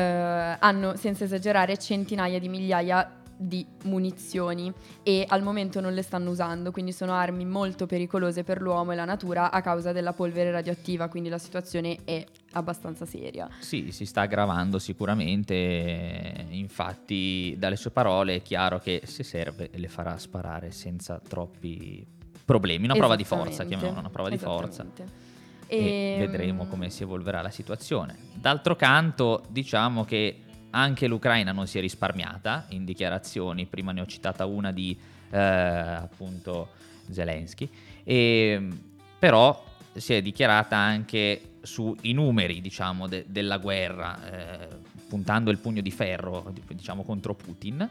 hanno, 0.60 0.96
senza 0.96 1.24
esagerare, 1.24 1.78
centinaia 1.78 2.40
di 2.40 2.50
migliaia 2.50 3.24
di 3.38 3.66
munizioni 3.84 4.72
e 5.04 5.26
al 5.28 5.44
momento 5.44 5.82
non 5.82 5.94
le 5.94 6.02
stanno 6.02 6.30
usando, 6.30 6.72
quindi 6.72 6.92
sono 6.92 7.14
armi 7.14 7.46
molto 7.46 7.86
pericolose 7.86 8.44
per 8.44 8.62
l'uomo 8.62 8.92
e 8.92 8.96
la 8.96 9.06
natura 9.06 9.52
a 9.52 9.62
causa 9.62 9.92
della 9.92 10.14
polvere 10.14 10.52
radioattiva, 10.52 11.08
quindi 11.08 11.30
la 11.30 11.38
situazione 11.38 12.00
è 12.04 12.26
abbastanza 12.54 13.06
seria. 13.06 13.50
Sì, 13.60 13.92
si 13.92 14.06
sta 14.06 14.22
aggravando 14.22 14.80
sicuramente, 14.80 16.46
infatti 16.50 17.56
dalle 17.58 17.76
sue 17.76 17.92
parole 17.92 18.36
è 18.36 18.42
chiaro 18.42 18.80
che 18.80 19.02
se 19.06 19.24
serve 19.24 19.70
le 19.74 19.88
farà 19.88 20.18
sparare 20.18 20.72
senza 20.72 21.22
troppi 21.26 22.06
problemi, 22.46 22.86
una 22.86 22.96
prova 22.96 23.16
di 23.16 23.24
forza, 23.24 23.66
chiamiamola 23.66 24.00
una 24.00 24.10
prova 24.10 24.30
di 24.30 24.38
forza. 24.38 24.84
Esattamente. 24.84 25.24
E 25.68 26.18
Ehm, 26.18 26.20
vedremo 26.20 26.68
come 26.68 26.90
si 26.90 27.04
evolverà 27.04 27.42
la 27.42 27.50
situazione. 27.50 28.16
D'altro 28.34 28.76
canto, 28.76 29.44
diciamo 29.50 30.04
che 30.06 30.42
anche 30.76 31.08
l'Ucraina 31.08 31.54
non 31.54 31.68
si 31.68 31.78
è 31.78 31.82
risparmiata 31.82 32.66
in 32.70 32.84
dichiarazioni, 32.84 33.66
prima 33.66 33.94
ne 33.94 34.02
ho 34.02 34.06
citata 34.06 34.46
una 34.46 34.72
di 34.72 34.98
eh, 35.30 35.40
appunto 35.40 36.70
Zelensky, 37.10 37.70
e, 38.04 38.68
però 39.18 39.64
si 39.94 40.14
è 40.14 40.22
dichiarata 40.22 40.76
anche 40.76 41.54
sui 41.62 42.12
numeri 42.12 42.60
diciamo, 42.60 43.08
de- 43.08 43.26
della 43.28 43.58
guerra, 43.58 44.20
eh, 44.30 44.68
puntando 45.08 45.50
il 45.50 45.60
pugno 45.60 45.82
di 45.82 45.92
ferro 45.92 46.54
diciamo, 46.68 47.04
contro 47.04 47.34
Putin. 47.36 47.90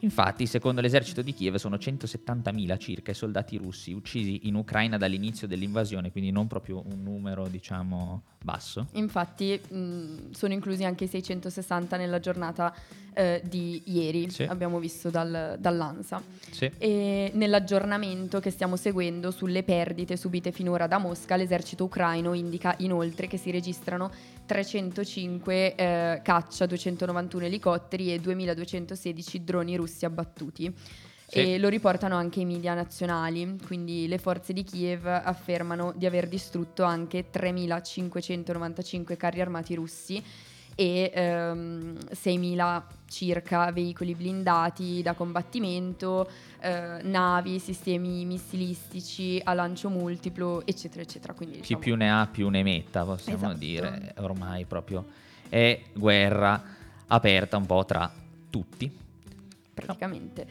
Infatti, 0.00 0.46
secondo 0.46 0.82
l'esercito 0.82 1.22
di 1.22 1.32
Kiev, 1.32 1.54
sono 1.54 1.76
170.000 1.76 2.78
circa 2.78 3.12
i 3.12 3.14
soldati 3.14 3.56
russi 3.56 3.92
uccisi 3.92 4.46
in 4.46 4.54
Ucraina 4.54 4.98
dall'inizio 4.98 5.46
dell'invasione, 5.46 6.12
quindi 6.12 6.30
non 6.30 6.46
proprio 6.46 6.82
un 6.84 7.02
numero, 7.02 7.48
diciamo, 7.48 8.22
basso. 8.44 8.86
Infatti 8.92 9.58
mh, 9.58 10.30
sono 10.32 10.52
inclusi 10.52 10.84
anche 10.84 11.04
i 11.04 11.08
660 11.08 11.96
nella 11.96 12.20
giornata 12.20 12.72
eh, 13.14 13.40
di 13.44 13.82
ieri, 13.86 14.28
Sì. 14.30 14.42
abbiamo 14.42 14.78
visto 14.78 15.08
dal- 15.08 15.56
dall'ANSA. 15.58 16.22
Sì. 16.50 16.70
E 16.78 17.30
nell'aggiornamento 17.34 18.40
che 18.40 18.50
stiamo 18.50 18.76
seguendo 18.76 19.30
sulle 19.30 19.62
perdite 19.62 20.16
subite 20.16 20.52
finora 20.52 20.86
da 20.86 20.98
Mosca, 20.98 21.36
l'esercito 21.36 21.84
ucraino 21.84 22.34
indica 22.34 22.74
inoltre 22.78 23.26
che 23.26 23.38
si 23.38 23.50
registrano 23.50 24.10
305 24.46 25.74
eh, 25.74 26.20
caccia, 26.22 26.66
291 26.66 27.44
elicotteri 27.46 28.12
e 28.12 28.20
2216 28.20 29.42
droni 29.44 29.76
russi 29.76 30.04
abbattuti. 30.04 30.72
Sì. 31.26 31.54
E 31.54 31.58
lo 31.58 31.68
riportano 31.68 32.16
anche 32.16 32.40
i 32.40 32.44
media 32.44 32.74
nazionali, 32.74 33.58
quindi 33.66 34.06
le 34.08 34.18
forze 34.18 34.52
di 34.52 34.62
Kiev 34.62 35.06
affermano 35.06 35.92
di 35.96 36.06
aver 36.06 36.28
distrutto 36.28 36.82
anche 36.84 37.30
3595 37.30 39.16
carri 39.16 39.40
armati 39.40 39.74
russi 39.74 40.22
e 40.76 41.10
ehm, 41.14 41.96
6.000 42.12 42.82
circa 43.08 43.70
veicoli 43.70 44.14
blindati 44.14 45.02
da 45.02 45.14
combattimento, 45.14 46.28
eh, 46.60 46.98
navi, 47.02 47.58
sistemi 47.58 48.24
missilistici 48.24 49.40
a 49.44 49.54
lancio 49.54 49.88
multiplo, 49.88 50.66
eccetera, 50.66 51.02
eccetera. 51.02 51.32
Quindi, 51.32 51.56
Chi 51.56 51.60
diciamo, 51.60 51.80
più 51.80 51.94
ne 51.96 52.10
ha 52.12 52.26
più 52.26 52.48
ne 52.48 52.62
metta, 52.62 53.04
possiamo 53.04 53.38
Esatto. 53.38 53.56
dire. 53.56 54.14
Ormai 54.18 54.64
proprio 54.64 55.04
è 55.48 55.80
guerra 55.92 56.62
aperta 57.06 57.56
un 57.56 57.66
po' 57.66 57.84
tra 57.84 58.12
tutti. 58.50 59.02
praticamente. 59.74 60.46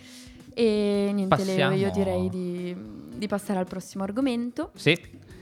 E 0.53 1.09
niente, 1.13 1.35
Passiamo- 1.35 1.75
io 1.75 1.91
direi 1.91 2.29
di, 2.29 2.75
di 3.15 3.27
passare 3.27 3.59
al 3.59 3.67
prossimo 3.67 4.03
argomento. 4.03 4.71
Sì, 4.75 4.97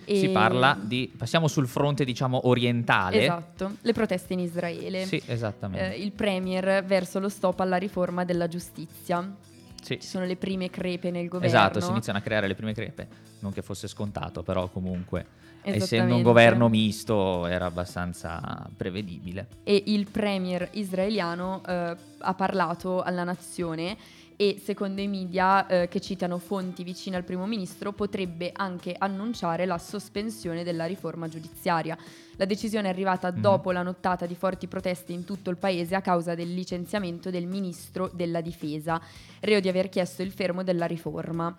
si 0.06 0.26
E- 0.26 0.30
parla 0.30 0.78
di... 0.82 1.12
Passiamo 1.16 1.48
sul 1.48 1.68
fronte, 1.68 2.04
diciamo, 2.06 2.48
orientale. 2.48 3.22
Esatto, 3.22 3.76
le 3.82 3.94
proteste 3.94 4.34
in 4.34 4.40
Israele. 4.40 5.06
Sì, 5.06 5.22
esattamente. 5.26 5.96
Eh, 5.96 6.00
il 6.02 6.12
Premier 6.12 6.84
verso 6.84 7.20
lo 7.20 7.30
stop 7.30 7.60
alla 7.60 7.78
riforma 7.78 8.26
della 8.26 8.48
giustizia. 8.48 9.36
Sì. 9.82 10.00
Ci 10.00 10.08
sono 10.08 10.26
le 10.26 10.36
prime 10.36 10.70
crepe 10.70 11.10
nel 11.12 11.28
governo. 11.28 11.48
Esatto, 11.48 11.80
si 11.82 11.90
iniziano 11.90 12.20
a 12.20 12.22
creare 12.22 12.48
le 12.48 12.56
prime 12.56 12.74
crepe. 12.74 13.08
Non 13.40 13.52
che 13.52 13.64
fosse 13.64 13.88
scontato, 13.88 14.44
però 14.44 14.70
comunque, 14.70 15.26
essendo 15.64 16.16
un 16.16 16.22
governo 16.22 16.70
misto, 16.70 17.48
era 17.48 17.66
abbastanza 17.66 18.70
prevedibile. 18.78 19.48
E 19.64 19.84
il 19.88 20.08
Premier 20.12 20.70
israeliano 20.74 21.64
eh, 21.66 21.96
ha 22.20 22.34
parlato 22.36 23.02
alla 23.02 23.24
nazione 23.24 23.98
e 24.42 24.60
secondo 24.60 25.02
i 25.02 25.08
media 25.08 25.68
eh, 25.68 25.88
che 25.88 26.00
citano 26.02 26.40
fonti 26.40 26.84
vicine 26.84 27.16
al 27.16 27.24
primo 27.24 27.46
ministro 27.46 27.94
potrebbe 27.94 28.50
anche 28.52 28.96
annunciare 28.98 29.68
la 29.68 29.78
sospensione 29.78 30.64
della 30.64 30.86
riforma 30.86 31.28
giudiziaria. 31.28 31.96
La 32.38 32.46
decisione 32.46 32.88
è 32.88 32.90
arrivata 32.90 33.32
Mhm. 33.32 33.40
dopo 33.40 33.72
la 33.72 33.84
nottata 33.84 34.26
di 34.26 34.34
forti 34.34 34.66
proteste 34.66 35.14
in 35.14 35.26
tutto 35.26 35.52
il 35.52 35.58
paese 35.58 35.94
a 35.94 36.02
causa 36.02 36.34
del 36.34 36.52
licenziamento 36.56 37.30
del 37.30 37.46
ministro 37.46 38.10
della 38.12 38.42
difesa, 38.42 39.00
reo 39.42 39.60
di 39.60 39.70
aver 39.70 39.90
chiesto 39.90 40.24
il 40.24 40.32
fermo 40.32 40.64
della 40.64 40.88
riforma. 40.88 41.56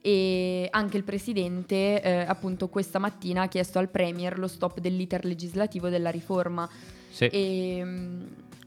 E 0.00 0.68
anche 0.70 0.96
il 0.96 1.04
presidente, 1.04 2.00
eh, 2.00 2.12
appunto, 2.26 2.68
questa 2.68 2.98
mattina 2.98 3.42
ha 3.42 3.46
chiesto 3.48 3.78
al 3.78 3.90
Premier 3.90 4.38
lo 4.38 4.48
stop 4.48 4.80
dell'iter 4.80 5.26
legislativo 5.26 5.90
della 5.90 6.10
riforma. 6.10 6.66
Sì. 7.10 7.26
E, 7.26 7.80
mm, 7.84 8.22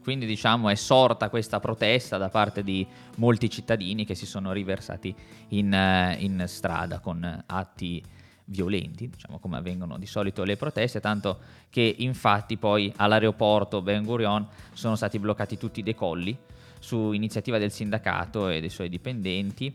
Quindi 0.06 0.26
diciamo 0.26 0.68
è 0.68 0.76
sorta 0.76 1.28
questa 1.28 1.58
protesta 1.58 2.16
da 2.16 2.28
parte 2.28 2.62
di 2.62 2.86
molti 3.16 3.50
cittadini 3.50 4.04
che 4.04 4.14
si 4.14 4.24
sono 4.24 4.52
riversati 4.52 5.12
in, 5.48 5.74
eh, 5.74 6.16
in 6.20 6.44
strada 6.46 7.00
con 7.00 7.42
atti 7.44 8.00
violenti, 8.44 9.08
diciamo 9.08 9.40
come 9.40 9.56
avvengono 9.56 9.98
di 9.98 10.06
solito 10.06 10.44
le 10.44 10.56
proteste, 10.56 11.00
tanto 11.00 11.40
che 11.70 11.92
infatti 11.98 12.56
poi 12.56 12.92
all'aeroporto 12.94 13.82
Ben 13.82 14.04
Gurion 14.04 14.46
sono 14.74 14.94
stati 14.94 15.18
bloccati 15.18 15.58
tutti 15.58 15.80
i 15.80 15.82
decolli 15.82 16.38
su 16.78 17.10
iniziativa 17.10 17.58
del 17.58 17.72
sindacato 17.72 18.48
e 18.48 18.60
dei 18.60 18.70
suoi 18.70 18.88
dipendenti 18.88 19.74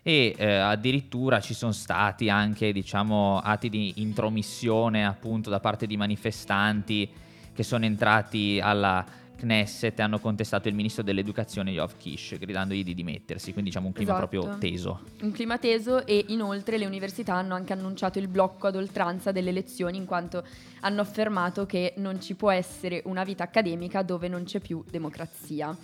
e 0.00 0.32
eh, 0.38 0.46
addirittura 0.46 1.40
ci 1.40 1.54
sono 1.54 1.72
stati 1.72 2.30
anche 2.30 2.70
diciamo 2.72 3.40
atti 3.40 3.68
di 3.68 3.94
intromissione 3.96 5.04
appunto 5.04 5.50
da 5.50 5.58
parte 5.58 5.88
di 5.88 5.96
manifestanti 5.96 7.10
che 7.52 7.64
sono 7.64 7.84
entrati 7.84 8.60
alla 8.62 9.04
Knesset 9.36 9.98
hanno 10.00 10.18
contestato 10.20 10.68
il 10.68 10.74
ministro 10.74 11.02
dell'educazione 11.02 11.72
Yov 11.72 11.96
Kish 11.96 12.36
gridandogli 12.38 12.84
di 12.84 12.94
dimettersi, 12.94 13.52
quindi 13.52 13.70
diciamo 13.70 13.88
un 13.88 13.92
clima 13.92 14.12
Esatto. 14.12 14.28
proprio 14.28 14.58
teso. 14.58 15.00
un 15.22 15.32
clima 15.32 15.58
teso 15.58 16.06
e 16.06 16.26
inoltre 16.28 16.78
le 16.78 16.86
università 16.86 17.34
hanno 17.34 17.54
anche 17.54 17.72
annunciato 17.72 18.18
il 18.18 18.28
blocco 18.28 18.68
ad 18.68 18.76
oltranza 18.76 19.32
delle 19.32 19.50
lezioni 19.52 19.96
in 19.96 20.04
quanto 20.04 20.44
hanno 20.80 21.00
affermato 21.00 21.66
che 21.66 21.94
non 21.96 22.20
ci 22.20 22.34
può 22.34 22.50
essere 22.50 23.02
una 23.06 23.24
vita 23.24 23.42
accademica 23.44 24.02
dove 24.02 24.28
non 24.28 24.44
c'è 24.44 24.60
più 24.60 24.84
democrazia. 24.88 25.76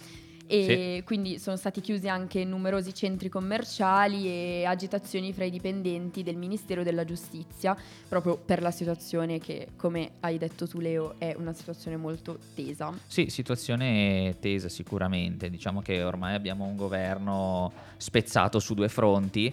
E 0.49 1.03
quindi 1.05 1.39
sono 1.39 1.57
stati 1.57 1.81
chiusi 1.81 2.09
anche 2.09 2.43
numerosi 2.45 2.95
centri 2.95 3.29
commerciali 3.29 4.27
e 4.27 4.65
agitazioni 4.65 5.33
fra 5.33 5.45
i 5.45 5.51
dipendenti 5.51 6.23
del 6.23 6.37
Ministero 6.37 6.83
della 6.83 7.05
Giustizia, 7.05 7.77
proprio 8.09 8.37
per 8.37 8.63
la 8.63 8.71
situazione 8.71 9.39
che, 9.39 9.69
come 9.77 10.13
hai 10.21 10.39
detto 10.39 10.67
tu 10.67 10.81
Leo, 10.81 11.17
è 11.19 11.35
una 11.37 11.53
situazione 11.53 11.97
molto 11.97 12.39
tesa. 12.55 12.93
Sì, 13.07 13.29
situazione 13.29 14.37
tesa 14.41 14.69
sicuramente, 14.69 15.51
diciamo 15.51 15.83
che 15.83 16.03
ormai 16.03 16.35
abbiamo 16.35 16.65
un 16.65 16.77
governo 16.77 17.73
spezzato 17.99 18.59
su 18.59 18.75
due 18.75 18.89
fronti 18.89 19.53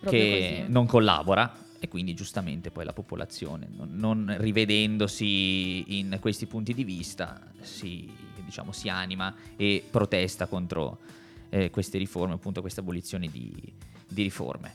Proprio 0.00 0.20
che 0.20 0.56
così. 0.58 0.72
non 0.72 0.86
collabora 0.86 1.62
e 1.78 1.88
quindi 1.88 2.14
giustamente 2.14 2.70
poi 2.70 2.84
la 2.84 2.92
popolazione, 2.92 3.68
non, 3.70 3.90
non 3.92 4.34
rivedendosi 4.38 5.98
in 5.98 6.16
questi 6.20 6.46
punti 6.46 6.72
di 6.72 6.82
vista, 6.82 7.40
si, 7.60 8.10
diciamo, 8.44 8.72
si 8.72 8.88
anima 8.88 9.34
e 9.56 9.82
protesta 9.90 10.46
contro 10.46 10.98
eh, 11.50 11.70
queste 11.70 11.98
riforme, 11.98 12.34
appunto 12.34 12.60
questa 12.60 12.80
abolizione 12.80 13.28
di, 13.28 13.54
di 14.06 14.22
riforme. 14.22 14.74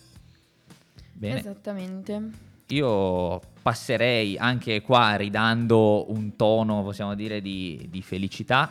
Bene. 1.13 1.39
Esattamente. 1.39 2.47
Io 2.67 3.41
passerei 3.61 4.37
anche 4.37 4.81
qua 4.81 5.15
ridando 5.15 6.09
un 6.11 6.35
tono, 6.35 6.83
possiamo 6.83 7.15
dire, 7.15 7.41
di, 7.41 7.87
di 7.89 8.01
felicità 8.01 8.69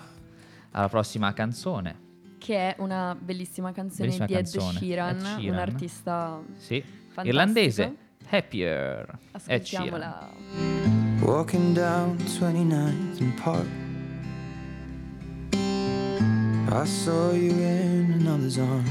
alla 0.71 0.89
prossima 0.89 1.33
canzone. 1.33 2.07
Che 2.39 2.55
è 2.57 2.75
una 2.79 3.17
bellissima 3.19 3.73
canzone 3.73 4.05
Bellissima 4.05 4.27
di 4.27 4.33
Ed 4.35 4.39
canzone, 4.51 4.79
Sheeran, 4.79 5.17
Ed 5.17 5.23
Sheeran. 5.23 5.49
un 5.49 5.59
artista 5.59 6.41
Sì, 6.57 6.81
fantastico. 6.81 7.27
irlandese, 7.27 7.97
Happier. 8.31 9.01
Ed. 9.09 9.19
Ascoltiamola. 9.33 10.31
Walking 11.23 11.75
down 11.75 12.17
29th 12.19 13.21
and 13.21 13.41
Park. 13.43 13.67
I 16.71 16.85
saw 16.85 17.33
you 17.33 17.53
in 17.53 18.13
another's 18.21 18.59
arm. 18.59 18.85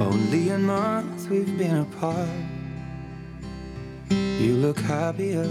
Only 0.00 0.48
a 0.50 0.58
month 0.58 1.28
we've 1.30 1.56
been 1.56 1.76
apart. 1.76 2.28
You 4.10 4.54
look 4.54 4.80
happier. 4.80 5.48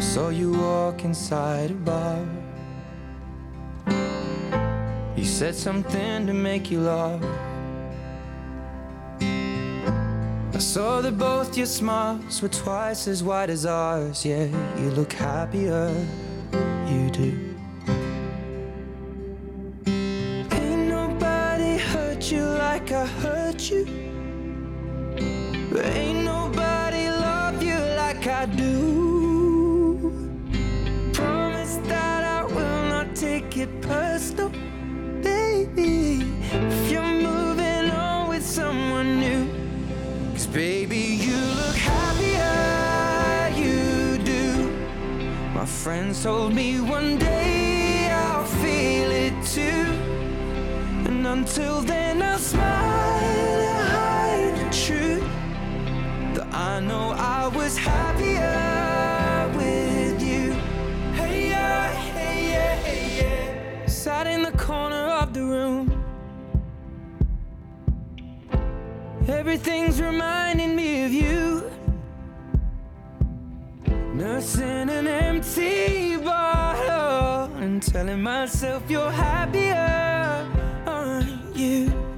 Saw 0.00 0.30
you 0.30 0.50
walk 0.50 1.04
inside 1.04 1.70
a 1.70 1.74
bar. 1.74 2.26
You 5.14 5.24
said 5.24 5.54
something 5.54 6.26
to 6.26 6.34
make 6.34 6.72
you 6.72 6.80
laugh. 6.80 7.49
I 10.60 10.62
saw 10.62 11.00
that 11.00 11.16
both 11.16 11.56
your 11.56 11.64
smiles 11.64 12.42
were 12.42 12.50
twice 12.50 13.08
as 13.08 13.24
wide 13.24 13.48
as 13.48 13.64
ours. 13.64 14.26
Yeah, 14.26 14.44
you 14.76 14.90
look 14.90 15.10
happier, 15.10 15.88
you 16.86 17.08
do. 17.10 17.56
Ain't 19.86 20.86
nobody 20.86 21.78
hurt 21.78 22.30
you 22.30 22.44
like 22.44 22.92
I 22.92 23.06
hurt 23.06 23.70
you. 23.70 23.99
Friends 45.70 46.22
told 46.22 46.52
me 46.52 46.80
one 46.80 47.16
day 47.16 48.10
I'll 48.10 48.44
feel 48.44 49.10
it 49.10 49.34
too. 49.46 49.86
And 51.08 51.26
until 51.26 51.80
then, 51.80 52.20
I'll 52.22 52.38
smile 52.38 52.60
and 52.60 53.88
hide 53.88 54.54
the 54.58 54.68
truth. 54.84 55.24
That 56.34 56.52
I 56.52 56.80
know 56.80 57.14
I 57.16 57.48
was 57.48 57.78
happier 57.78 59.50
with 59.56 60.20
you. 60.20 60.52
Hey, 61.14 61.50
yeah, 61.50 61.92
hey, 62.16 62.52
yeah, 62.52 62.74
hey, 62.76 63.22
yeah. 63.22 63.86
Sat 63.86 64.26
in 64.26 64.42
the 64.42 64.52
corner 64.52 65.06
of 65.22 65.32
the 65.32 65.44
room. 65.44 66.04
Everything's 69.28 70.00
reminding 70.00 70.74
me 70.74 71.04
of 71.04 71.12
you. 71.12 71.69
Nursing 74.40 74.88
an 74.88 75.06
empty 75.06 76.16
bottle 76.16 77.54
and 77.56 77.82
telling 77.82 78.22
myself 78.22 78.82
you're 78.88 79.10
happier, 79.10 80.48
aren't 80.86 81.54
you? 81.54 82.09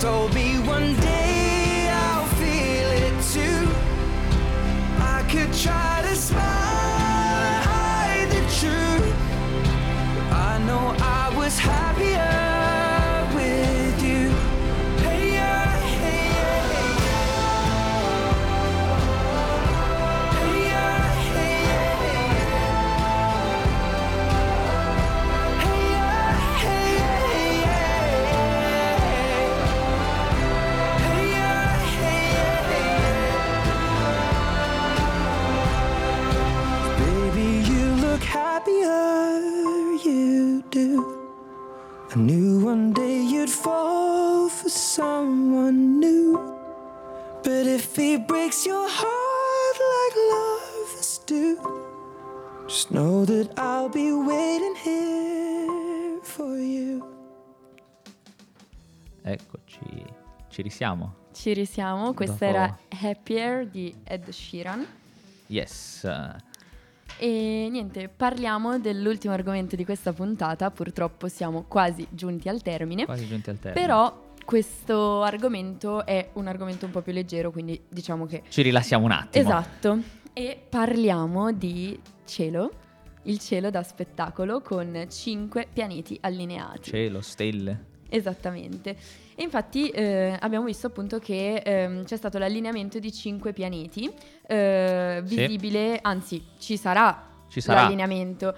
Told 0.00 0.32
me 0.32 0.60
one 0.60 0.94
day 1.00 1.07
Eccoci, 59.30 59.78
ci 60.48 60.62
risiamo. 60.62 61.14
Ci 61.32 61.52
risiamo, 61.52 62.14
questa 62.14 62.46
Dopo- 62.46 62.56
era 62.56 62.78
Happier 63.02 63.66
di 63.66 63.94
Ed 64.02 64.28
Sheeran. 64.30 64.86
Yes. 65.48 66.08
E 67.18 67.68
niente, 67.70 68.08
parliamo 68.08 68.78
dell'ultimo 68.78 69.34
argomento 69.34 69.76
di 69.76 69.84
questa 69.84 70.12
puntata, 70.12 70.70
purtroppo 70.70 71.28
siamo 71.28 71.64
quasi 71.64 72.06
giunti 72.10 72.48
al 72.48 72.62
termine, 72.62 73.04
quasi 73.04 73.26
giunti 73.26 73.50
al 73.50 73.58
termine. 73.58 73.86
però 73.86 74.26
questo 74.44 75.22
argomento 75.22 76.06
è 76.06 76.30
un 76.34 76.46
argomento 76.46 76.86
un 76.86 76.92
po' 76.92 77.02
più 77.02 77.12
leggero, 77.12 77.50
quindi 77.50 77.78
diciamo 77.86 78.24
che... 78.24 78.44
Ci 78.48 78.62
rilassiamo 78.62 79.04
un 79.04 79.10
attimo. 79.10 79.44
Esatto, 79.44 79.98
e 80.32 80.58
parliamo 80.66 81.52
di 81.52 82.00
cielo, 82.24 82.70
il 83.24 83.38
cielo 83.40 83.68
da 83.68 83.82
spettacolo 83.82 84.62
con 84.62 85.06
cinque 85.10 85.66
pianeti 85.70 86.16
allineati. 86.22 86.90
Cielo, 86.90 87.20
stelle. 87.20 87.87
Esattamente. 88.08 88.96
E 89.34 89.42
infatti 89.42 89.88
eh, 89.90 90.36
abbiamo 90.40 90.64
visto 90.64 90.86
appunto 90.86 91.18
che 91.18 91.56
ehm, 91.64 92.04
c'è 92.04 92.16
stato 92.16 92.38
l'allineamento 92.38 92.98
di 92.98 93.12
cinque 93.12 93.52
pianeti, 93.52 94.10
eh, 94.46 95.22
Sì. 95.24 95.34
visibile, 95.36 95.98
anzi 96.02 96.42
ci 96.58 96.76
sarà, 96.76 97.26
Ci 97.48 97.60
sarà. 97.60 97.82
l'allineamento 97.82 98.54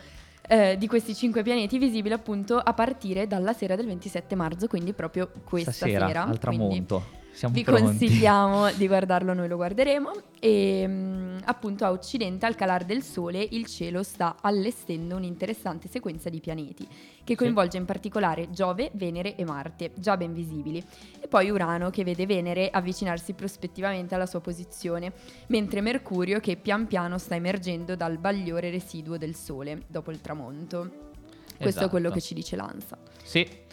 eh, 0.49 0.77
di 0.79 0.87
questi 0.87 1.15
cinque 1.15 1.43
pianeti 1.43 1.79
visibile 1.79 2.15
appunto 2.15 2.57
a 2.59 2.73
partire 2.73 3.27
dalla 3.27 3.53
sera 3.53 3.77
del 3.77 3.87
27 3.87 4.35
marzo, 4.35 4.67
quindi 4.69 4.93
proprio 4.93 5.31
questa 5.45 5.71
Stasera, 5.73 6.07
sera. 6.07 6.21
al 6.25 6.39
quindi 6.41 6.41
tramonto. 6.41 7.05
Siamo 7.41 7.55
vi 7.55 7.65
pronti. 7.65 7.85
consigliamo 7.85 8.71
di 8.73 8.87
guardarlo, 8.87 9.33
noi 9.33 9.49
lo 9.49 9.57
guarderemo. 9.57 10.13
E 10.39 10.85
mm, 10.87 11.39
appunto 11.45 11.87
a 11.87 11.91
occidente, 11.91 12.45
al 12.45 12.55
calar 12.55 12.85
del 12.85 13.03
sole, 13.03 13.43
il 13.53 13.65
cielo 13.65 14.03
sta 14.03 14.37
allestendo 14.43 15.17
un'interessante 15.17 15.89
sequenza 15.89 16.29
di 16.29 16.39
pianeti 16.39 16.87
che 17.25 17.37
coinvolge 17.37 17.79
in 17.79 17.87
particolare 17.87 18.51
Giove, 18.51 18.91
Venere 18.93 19.37
e 19.37 19.47
Marte, 19.47 19.93
già 19.95 20.19
ben 20.19 20.35
visibili, 20.35 20.85
e 21.19 21.29
poi 21.29 21.49
Urano 21.49 21.89
che 21.89 22.05
vede 22.05 22.27
Venere 22.27 22.69
avvicinarsi 22.69 23.33
prospettivamente 23.33 24.15
alla 24.15 24.27
sua 24.27 24.41
posizione, 24.41 25.11
mentre 25.47 25.81
Mercurio 25.81 26.41
che 26.41 26.57
pian 26.57 26.87
piano 26.87 27.17
sta 27.17 27.37
emergendo 27.37 27.97
dal 27.97 28.19
bagliore 28.19 28.69
residuo 28.69 29.17
del 29.17 29.35
sole 29.35 29.85
dopo 29.87 30.11
il 30.11 30.21
tramonto. 30.21 31.09
Questo 31.57 31.69
Esatto. 31.69 31.87
è 31.87 31.89
quello 31.89 32.11
che 32.11 32.21
ci 32.21 32.35
dice 32.35 32.55
l'ANSA. 32.57 32.99
Sì. 33.23 33.69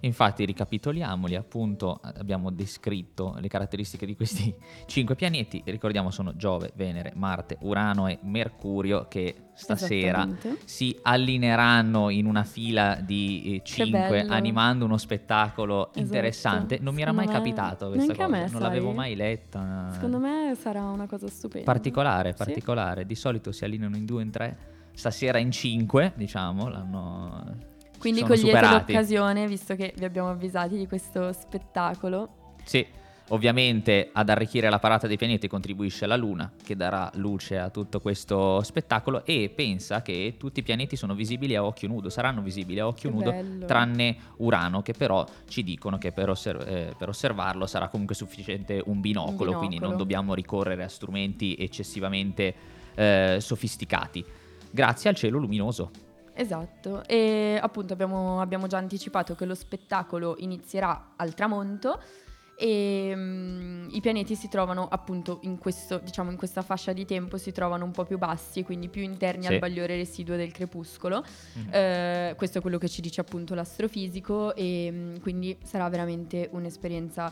Infatti, 0.00 0.44
ricapitoliamoli, 0.44 1.34
appunto, 1.34 2.00
abbiamo 2.02 2.50
descritto 2.50 3.36
le 3.38 3.48
caratteristiche 3.48 4.06
di 4.06 4.16
questi 4.16 4.54
cinque 4.86 5.14
pianeti. 5.14 5.62
Ricordiamo 5.66 6.10
sono 6.10 6.34
Giove, 6.36 6.72
Venere, 6.74 7.12
Marte, 7.16 7.58
Urano 7.60 8.06
e 8.06 8.18
Mercurio 8.22 9.06
che 9.08 9.34
stasera 9.54 10.26
si 10.64 10.98
allineeranno 11.02 12.08
in 12.08 12.24
una 12.24 12.44
fila 12.44 12.94
di 12.94 13.56
eh, 13.56 13.60
cinque, 13.62 14.22
animando 14.26 14.86
uno 14.86 14.96
spettacolo 14.96 15.88
Esatto. 15.88 15.98
interessante. 16.00 16.78
Non 16.80 16.94
mi 16.94 17.02
era 17.02 17.12
mai 17.12 17.26
me- 17.26 17.32
capitato 17.32 17.88
questa 17.90 18.14
neanche 18.14 18.24
cosa, 18.24 18.28
me, 18.28 18.40
non 18.40 18.48
sai. 18.48 18.60
l'avevo 18.60 18.92
mai 18.92 19.14
letta. 19.16 19.90
Secondo 19.92 20.18
me 20.18 20.54
sarà 20.58 20.84
una 20.84 21.06
cosa 21.06 21.28
stupenda. 21.28 21.70
particolare, 21.70 22.30
Sì. 22.30 22.36
particolare. 22.36 23.04
Di 23.04 23.14
solito 23.14 23.52
si 23.52 23.64
allineano 23.64 23.96
in 23.96 24.06
due, 24.06 24.22
in 24.22 24.30
tre. 24.30 24.58
Stasera 24.92 25.38
in 25.38 25.50
cinque, 25.50 26.12
diciamo, 26.16 26.68
l'hanno 26.68 27.68
Quindi 28.00 28.20
sono 28.20 28.32
cogliete 28.34 28.56
superati. 28.56 28.92
l'occasione, 28.92 29.46
visto 29.46 29.76
che 29.76 29.94
vi 29.96 30.04
abbiamo 30.04 30.30
avvisati 30.30 30.76
di 30.76 30.86
questo 30.88 31.32
spettacolo. 31.32 32.54
Sì, 32.64 32.84
ovviamente 33.28 34.10
ad 34.12 34.28
arricchire 34.28 34.68
la 34.70 34.78
parata 34.78 35.06
dei 35.06 35.16
pianeti 35.16 35.46
contribuisce 35.48 36.06
la 36.06 36.16
Luna, 36.16 36.50
che 36.64 36.74
darà 36.76 37.10
luce 37.14 37.58
a 37.58 37.68
tutto 37.70 38.00
questo 38.00 38.62
spettacolo 38.62 39.24
e 39.24 39.52
pensa 39.54 40.02
che 40.02 40.34
tutti 40.38 40.60
i 40.60 40.62
pianeti 40.62 40.96
sono 40.96 41.14
visibili 41.14 41.54
a 41.54 41.64
occhio 41.64 41.88
nudo, 41.88 42.08
saranno 42.10 42.40
visibili 42.42 42.80
a 42.80 42.86
occhio 42.86 43.10
Che 43.10 43.14
nudo, 43.14 43.30
bello. 43.30 43.66
tranne 43.66 44.16
Urano, 44.38 44.82
che 44.82 44.92
però 44.94 45.24
ci 45.48 45.62
dicono 45.62 45.96
che 45.98 46.10
per, 46.12 46.28
osser- 46.30 46.66
eh, 46.66 46.94
per 46.98 47.08
osservarlo 47.08 47.66
sarà 47.66 47.88
comunque 47.88 48.14
sufficiente 48.16 48.82
un 48.86 49.00
binocolo, 49.00 49.52
Un 49.52 49.56
quindi 49.58 49.76
non 49.76 49.90
binocolo. 49.90 49.96
dobbiamo 49.96 50.34
ricorrere 50.34 50.82
a 50.84 50.88
strumenti 50.88 51.54
eccessivamente 51.58 52.54
eh, 52.94 53.36
sofisticati. 53.40 54.24
Grazie 54.70 55.10
al 55.10 55.16
cielo 55.16 55.38
luminoso. 55.38 55.90
Esatto, 56.40 57.04
e 57.06 57.58
appunto 57.60 57.92
abbiamo, 57.92 58.40
abbiamo 58.40 58.66
già 58.66 58.78
anticipato 58.78 59.34
che 59.34 59.44
lo 59.44 59.54
spettacolo 59.54 60.36
inizierà 60.38 61.12
al 61.16 61.34
tramonto 61.34 62.00
e 62.56 63.12
mm, 63.14 63.88
i 63.92 64.00
pianeti 64.00 64.34
si 64.34 64.48
trovano 64.48 64.88
appunto 64.90 65.40
in, 65.42 65.58
questo, 65.58 65.98
diciamo, 66.02 66.30
in 66.30 66.38
questa 66.38 66.62
fascia 66.62 66.94
di 66.94 67.04
tempo, 67.04 67.36
si 67.36 67.52
trovano 67.52 67.84
un 67.84 67.90
po' 67.90 68.04
più 68.04 68.16
bassi, 68.16 68.62
quindi 68.62 68.88
più 68.88 69.02
interni 69.02 69.44
Sì. 69.44 69.52
al 69.52 69.58
bagliore 69.58 69.96
residuo 69.96 70.36
del 70.36 70.50
crepuscolo. 70.50 71.22
Mhm. 71.54 71.68
Eh, 71.72 72.34
questo 72.38 72.58
è 72.58 72.60
quello 72.62 72.78
che 72.78 72.88
ci 72.88 73.02
dice 73.02 73.20
appunto 73.20 73.54
l'astrofisico 73.54 74.54
e 74.54 74.88
mm, 74.90 75.16
quindi 75.20 75.56
sarà 75.62 75.88
veramente 75.90 76.48
un'esperienza 76.52 77.30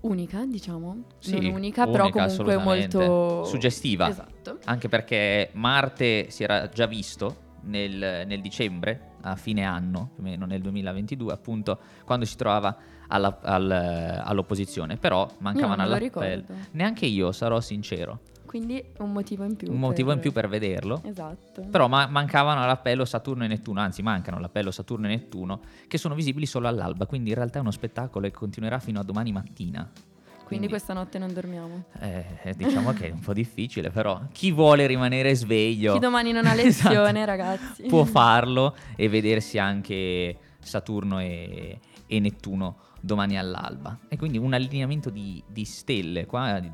unica, 0.00 0.44
diciamo, 0.46 1.04
Sì, 1.18 1.38
non 1.38 1.52
unica, 1.54 1.86
però 1.86 2.04
unica, 2.04 2.24
comunque 2.24 2.54
assolutamente. 2.54 2.96
molto 2.98 3.44
Suggestiva. 3.44 4.08
Esatto. 4.08 4.58
Anche 4.64 4.88
perché 4.88 5.50
Marte 5.52 6.28
si 6.30 6.42
era 6.42 6.68
già 6.68 6.86
visto 6.86 7.41
nel, 7.62 8.26
nel 8.26 8.40
dicembre, 8.40 9.10
a 9.22 9.36
fine 9.36 9.64
anno, 9.64 10.10
più 10.14 10.22
o 10.22 10.26
meno 10.26 10.46
nel 10.46 10.60
2022, 10.60 11.32
appunto, 11.32 11.78
quando 12.04 12.24
si 12.24 12.36
trovava 12.36 12.76
alla- 13.08 13.38
al- 13.42 13.70
all'opposizione. 14.24 14.96
Però 14.96 15.28
mancavano 15.38 15.76
lo 15.86 15.94
all'appello. 15.94 16.44
Neanche 16.72 17.06
io, 17.06 17.32
sarò 17.32 17.60
sincero. 17.60 18.20
Quindi 18.44 18.84
un 18.98 19.12
motivo 19.12 19.44
in 19.44 19.56
più. 19.56 19.72
Un 19.72 19.78
motivo 19.78 20.12
in 20.12 20.18
più 20.18 20.30
per 20.30 20.46
vederlo. 20.46 21.00
Esatto. 21.04 21.62
Però 21.70 21.88
ma- 21.88 22.06
mancavano 22.06 22.62
all'appello 22.62 23.06
Saturno 23.06 23.44
e 23.44 23.46
Nettuno, 23.46 23.80
anzi 23.80 24.02
mancano 24.02 24.38
l'appello 24.38 24.70
Saturno 24.70 25.06
e 25.06 25.10
Nettuno, 25.10 25.60
che 25.88 25.96
sono 25.96 26.14
visibili 26.14 26.44
solo 26.44 26.68
all'alba, 26.68 27.06
quindi 27.06 27.30
in 27.30 27.36
realtà 27.36 27.58
è 27.58 27.60
uno 27.62 27.70
spettacolo 27.70 28.26
che 28.26 28.32
continuerà 28.34 28.78
fino 28.78 29.00
a 29.00 29.04
domani 29.04 29.32
mattina. 29.32 29.90
Quindi 30.52 30.68
questa 30.68 30.92
notte 30.92 31.18
non 31.18 31.32
dormiamo. 31.32 31.84
Eh, 32.00 32.54
diciamo 32.56 32.92
che 32.92 33.08
è 33.08 33.10
un 33.10 33.20
po' 33.20 33.32
difficile, 33.32 33.90
però 33.90 34.20
chi 34.32 34.52
vuole 34.52 34.86
rimanere 34.86 35.34
sveglio 35.34 35.94
Chi 35.94 35.98
domani 35.98 36.32
non 36.32 36.46
ha 36.46 36.54
Esatto. 36.62 36.88
lezione, 36.90 37.24
ragazzi. 37.24 37.82
può 37.84 38.04
farlo 38.04 38.76
e 38.96 39.08
vedersi 39.08 39.58
anche 39.58 40.36
Saturno 40.60 41.18
e, 41.20 41.78
e 42.06 42.20
Nettuno 42.20 42.76
domani 43.00 43.38
all'alba. 43.38 43.98
E 44.08 44.16
quindi 44.16 44.38
un 44.38 44.52
allineamento 44.52 45.10
di, 45.10 45.42
di 45.46 45.64
stelle 45.64 46.26
qua. 46.26 46.58
Di, 46.60 46.70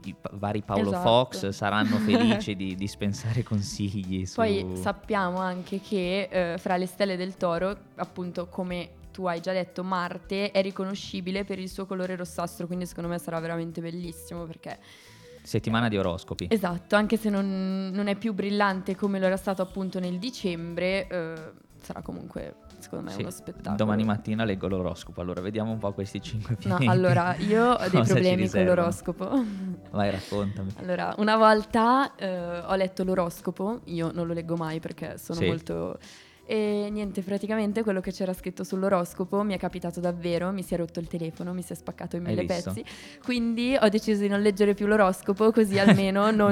di 0.00 0.14
vari 0.34 0.62
Paolo 0.62 0.90
Esatto. 0.90 1.08
Fox 1.08 1.48
saranno 1.48 1.96
felici 1.96 2.54
di 2.56 2.76
dispensare 2.76 3.42
consigli 3.42 4.24
su... 4.24 4.36
Poi 4.36 4.64
sappiamo 4.74 5.38
anche 5.38 5.80
che 5.80 6.28
eh, 6.30 6.58
fra 6.58 6.76
le 6.76 6.86
stelle 6.86 7.16
del 7.16 7.36
toro, 7.36 7.76
appunto 7.96 8.46
come 8.46 8.90
tu 9.16 9.24
hai 9.26 9.40
già 9.40 9.52
detto, 9.52 9.82
Marte 9.82 10.50
è 10.50 10.60
riconoscibile 10.60 11.42
per 11.44 11.58
il 11.58 11.70
suo 11.70 11.86
colore 11.86 12.16
rossastro, 12.16 12.66
quindi 12.66 12.84
secondo 12.84 13.08
me 13.08 13.18
sarà 13.18 13.40
veramente 13.40 13.80
bellissimo 13.80 14.44
perché... 14.44 14.78
settimana 15.42 15.88
di 15.88 15.96
oroscopi. 15.96 16.48
Esatto, 16.50 16.96
anche 16.96 17.16
se 17.16 17.30
non, 17.30 17.90
non 17.94 18.08
è 18.08 18.14
più 18.16 18.34
brillante 18.34 18.94
come 18.94 19.18
lo 19.18 19.24
era 19.24 19.38
stato 19.38 19.62
appunto 19.62 19.98
nel 20.00 20.18
dicembre, 20.18 21.06
eh, 21.06 21.34
sarà 21.80 22.02
comunque, 22.02 22.56
secondo 22.78 23.06
me, 23.06 23.12
Sì, 23.12 23.20
uno 23.22 23.30
spettacolo. 23.30 23.76
Domani 23.76 24.04
mattina 24.04 24.44
leggo 24.44 24.68
l'oroscopo, 24.68 25.22
allora 25.22 25.40
vediamo 25.40 25.72
un 25.72 25.78
po' 25.78 25.92
questi 25.94 26.20
cinque 26.20 26.56
No, 26.64 26.76
pianeti. 26.76 26.86
allora, 26.88 27.34
io 27.36 27.70
ho 27.72 27.88
dei 27.88 28.02
problemi 28.02 28.50
con 28.50 28.64
l'oroscopo. 28.64 29.44
Vai, 29.92 30.10
raccontami. 30.10 30.72
Allora, 30.76 31.14
una 31.16 31.36
volta 31.38 32.14
eh, 32.16 32.58
ho 32.58 32.74
letto 32.74 33.02
l'oroscopo, 33.02 33.80
io 33.84 34.10
non 34.12 34.26
lo 34.26 34.34
leggo 34.34 34.56
mai 34.56 34.78
perché 34.78 35.16
sono 35.16 35.38
Sì. 35.38 35.46
molto... 35.46 35.98
E 36.48 36.88
niente, 36.92 37.22
praticamente 37.22 37.82
quello 37.82 38.00
che 38.00 38.12
c'era 38.12 38.32
scritto 38.32 38.62
sull'oroscopo 38.62 39.42
mi 39.42 39.54
è 39.54 39.58
capitato 39.58 39.98
davvero, 39.98 40.52
mi 40.52 40.62
si 40.62 40.74
è 40.74 40.76
rotto 40.76 41.00
il 41.00 41.08
telefono, 41.08 41.52
mi 41.52 41.62
si 41.62 41.72
è 41.72 41.76
spaccato 41.76 42.14
in 42.14 42.22
mille 42.22 42.44
pezzi, 42.44 42.84
quindi 43.24 43.76
ho 43.78 43.88
deciso 43.88 44.20
di 44.22 44.28
non 44.28 44.40
leggere 44.40 44.74
più 44.74 44.86
l'oroscopo 44.86 45.50
così 45.50 45.76
almeno 45.80 46.30
non, 46.30 46.50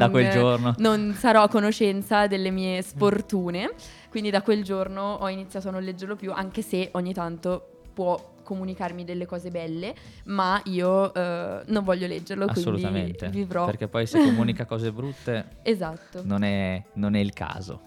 non 0.78 1.14
sarò 1.16 1.44
a 1.44 1.48
conoscenza 1.48 2.26
delle 2.26 2.50
mie 2.50 2.82
sfortune. 2.82 3.70
Quindi 4.10 4.30
da 4.30 4.42
quel 4.42 4.62
giorno 4.62 5.14
ho 5.14 5.28
iniziato 5.28 5.68
a 5.68 5.70
non 5.72 5.82
leggerlo 5.82 6.16
più, 6.16 6.32
anche 6.32 6.62
se 6.62 6.88
ogni 6.92 7.12
tanto 7.12 7.82
può 7.92 8.32
comunicarmi 8.44 9.04
delle 9.04 9.26
cose 9.26 9.50
belle, 9.50 9.94
ma 10.24 10.60
io 10.66 11.12
eh, 11.12 11.62
non 11.66 11.82
voglio 11.82 12.06
leggerlo, 12.06 12.44
Assolutamente. 12.44 13.18
quindi 13.18 13.38
vivrò. 13.38 13.64
Perché 13.64 13.88
poi 13.88 14.06
se 14.06 14.18
comunica 14.18 14.66
cose 14.66 14.92
brutte 14.92 15.58
Esatto, 15.62 16.22
non 16.24 16.42
è, 16.42 16.82
non 16.94 17.14
è 17.14 17.20
il 17.20 17.32
caso. 17.32 17.80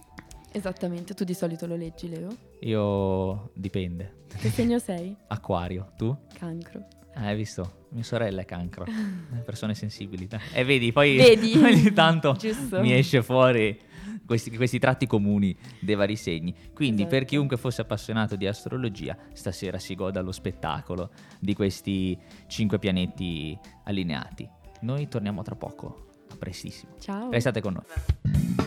Esattamente. 0.58 1.13
Tu 1.13 1.24
di 1.24 1.34
solito 1.34 1.65
lo 1.65 1.76
leggi, 1.76 2.10
Leo? 2.10 2.30
Io 2.62 3.52
dipende. 3.54 4.26
Che 4.38 4.50
segno 4.50 4.80
sei? 4.80 5.15
Acquario, 5.28 5.91
tu? 5.98 6.15
Cancro. 6.38 6.86
Ah, 7.13 7.28
hai 7.28 7.36
visto? 7.36 7.86
Mia 7.89 8.04
sorella 8.04 8.41
è 8.41 8.46
cancro. 8.46 8.86
Eh, 8.86 9.39
Persone 9.39 9.74
sensibili. 9.74 10.28
E 10.54 10.63
vedi, 10.63 10.91
poi 10.91 11.15
Vedi? 11.15 11.54
ogni 11.58 11.91
tanto 11.93 12.34
Giusto. 12.34 12.80
mi 12.80 12.93
esce 12.93 13.24
fuori 13.24 13.80
questi, 14.26 14.56
questi 14.56 14.78
tratti 14.78 15.08
comuni 15.08 15.58
dei 15.80 15.96
vari 15.96 16.15
segni. 16.15 16.54
Quindi 16.76 17.02
Esatto. 17.04 17.15
per 17.17 17.26
chiunque 17.26 17.58
fosse 17.58 17.82
appassionato 17.82 18.36
di 18.36 18.46
astrologia, 18.46 19.17
stasera 19.34 19.80
si 19.80 19.96
goda 19.96 20.22
lo 20.22 20.32
spettacolo 20.32 21.10
di 21.39 21.56
questi 21.56 22.15
cinque 22.46 22.78
pianeti 22.78 23.58
allineati. 23.86 24.48
Noi 24.82 25.08
torniamo 25.08 25.41
tra 25.41 25.56
poco. 25.56 26.10
A 26.30 26.36
prestissimo. 26.38 26.91
Ciao. 27.00 27.32
Restate 27.32 27.62
con 27.62 27.74
noi. 27.74 28.66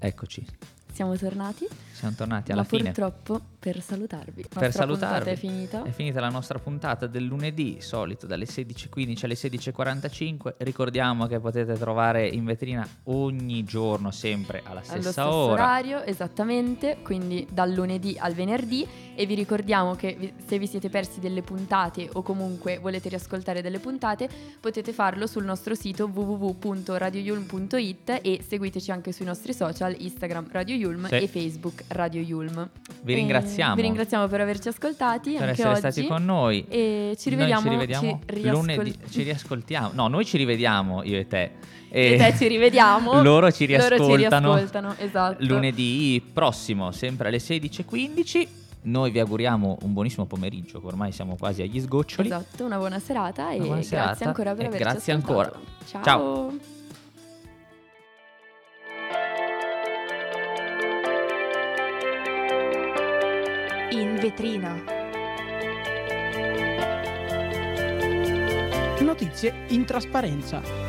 Eccoci, 0.00 0.46
Siamo 0.98 1.16
tornati, 1.16 1.64
siamo 1.92 2.12
tornati 2.16 2.50
ma 2.50 2.54
alla 2.58 2.64
fine. 2.64 2.90
purtroppo 2.90 3.40
per 3.60 3.80
salutarvi. 3.80 4.46
La 4.50 4.58
per 4.58 4.72
salutarvi. 4.72 5.30
è 5.30 5.36
finita. 5.36 5.84
È 5.84 5.90
finita 5.92 6.18
la 6.18 6.28
nostra 6.28 6.58
puntata 6.58 7.06
del 7.06 7.22
lunedì, 7.22 7.80
solito 7.80 8.26
dalle 8.26 8.46
16.15 8.46 9.24
alle 9.24 9.34
16.45. 9.34 10.54
Ricordiamo 10.58 11.26
che 11.26 11.38
potete 11.38 11.74
trovare 11.74 12.26
in 12.26 12.44
vetrina 12.44 12.84
ogni 13.04 13.62
giorno, 13.62 14.10
sempre 14.10 14.58
alla 14.64 14.80
allo 14.80 15.02
stessa 15.02 15.10
stesso 15.10 15.32
ora. 15.32 15.52
orario, 15.52 16.02
esattamente, 16.02 16.98
quindi 17.02 17.46
dal 17.48 17.70
lunedì 17.70 18.16
al 18.18 18.34
venerdì 18.34 18.84
e 19.20 19.26
vi 19.26 19.34
ricordiamo 19.34 19.96
che 19.96 20.14
vi- 20.16 20.32
se 20.46 20.58
vi 20.60 20.68
siete 20.68 20.88
persi 20.88 21.18
delle 21.18 21.42
puntate 21.42 22.08
o 22.12 22.22
comunque 22.22 22.78
volete 22.78 23.08
riascoltare 23.08 23.62
delle 23.62 23.80
puntate, 23.80 24.28
potete 24.60 24.92
farlo 24.92 25.26
sul 25.26 25.42
nostro 25.44 25.74
sito 25.74 26.08
www.radioyulm.it 26.12 28.20
e 28.22 28.40
seguiteci 28.46 28.90
anche 28.92 29.10
sui 29.12 29.24
nostri 29.24 29.52
social 29.52 29.96
Instagram 29.98 30.46
Radio 30.52 30.76
Yulm 30.76 31.08
Sì. 31.08 31.14
e 31.16 31.26
Facebook 31.26 31.82
Radio 31.88 32.20
Yulm. 32.22 32.68
Vi 33.02 33.12
E 33.12 33.16
ringraziamo 33.16 33.74
Vi 33.74 33.82
ringraziamo 33.82 34.28
per 34.28 34.40
averci 34.40 34.68
ascoltati 34.68 35.32
per 35.32 35.40
anche 35.40 35.52
essere 35.52 35.68
oggi. 35.70 35.78
stati 35.80 36.06
con 36.06 36.24
noi. 36.24 36.64
E 36.68 37.16
ci 37.18 37.30
Noi 37.30 37.38
rivediamo, 37.38 37.62
ci 37.62 37.68
rivediamo 37.70 38.20
ci 38.24 38.34
riascol- 38.40 38.52
lunedì. 38.52 38.94
Ci 39.10 39.22
riascoltiamo. 39.24 39.90
No, 39.94 40.06
noi 40.08 40.24
ci 40.24 40.36
rivediamo, 40.36 41.02
io 41.02 41.18
e 41.18 41.26
te. 41.26 41.50
E 41.90 42.16
te 42.18 42.34
ci 42.36 42.46
rivediamo. 42.48 43.18
Loro 43.22 43.50
ci 43.50 43.64
riascoltano. 43.64 44.06
Loro 44.06 44.16
ci 44.16 44.26
riascoltano, 44.28 44.94
esatto. 44.98 45.36
Lunedì 45.44 46.22
prossimo, 46.32 46.92
sempre 46.92 47.28
alle 47.28 47.38
16.15. 47.38 48.57
Noi 48.82 49.10
vi 49.10 49.18
auguriamo 49.18 49.78
un 49.82 49.92
buonissimo 49.92 50.26
pomeriggio, 50.26 50.80
che 50.80 50.86
ormai 50.86 51.12
siamo 51.12 51.36
quasi 51.36 51.62
agli 51.62 51.80
sgoccioli. 51.80 52.28
Esatto, 52.28 52.64
una 52.64 52.78
buona 52.78 52.98
serata 52.98 53.50
e 53.50 53.56
Una 53.56 53.64
buona 53.66 53.74
grazie 53.80 53.96
serata 53.96 54.24
ancora 54.26 54.54
per 54.54 54.64
e 54.64 54.66
averci 54.66 54.82
grazie 54.84 55.12
ascoltato. 55.12 55.40
ancora. 55.42 55.60
Ciao. 55.84 56.02
Ciao. 56.02 56.52
In 63.90 64.18
vetrina. 64.20 64.82
Notizie 69.00 69.64
in 69.68 69.84
trasparenza. 69.84 70.87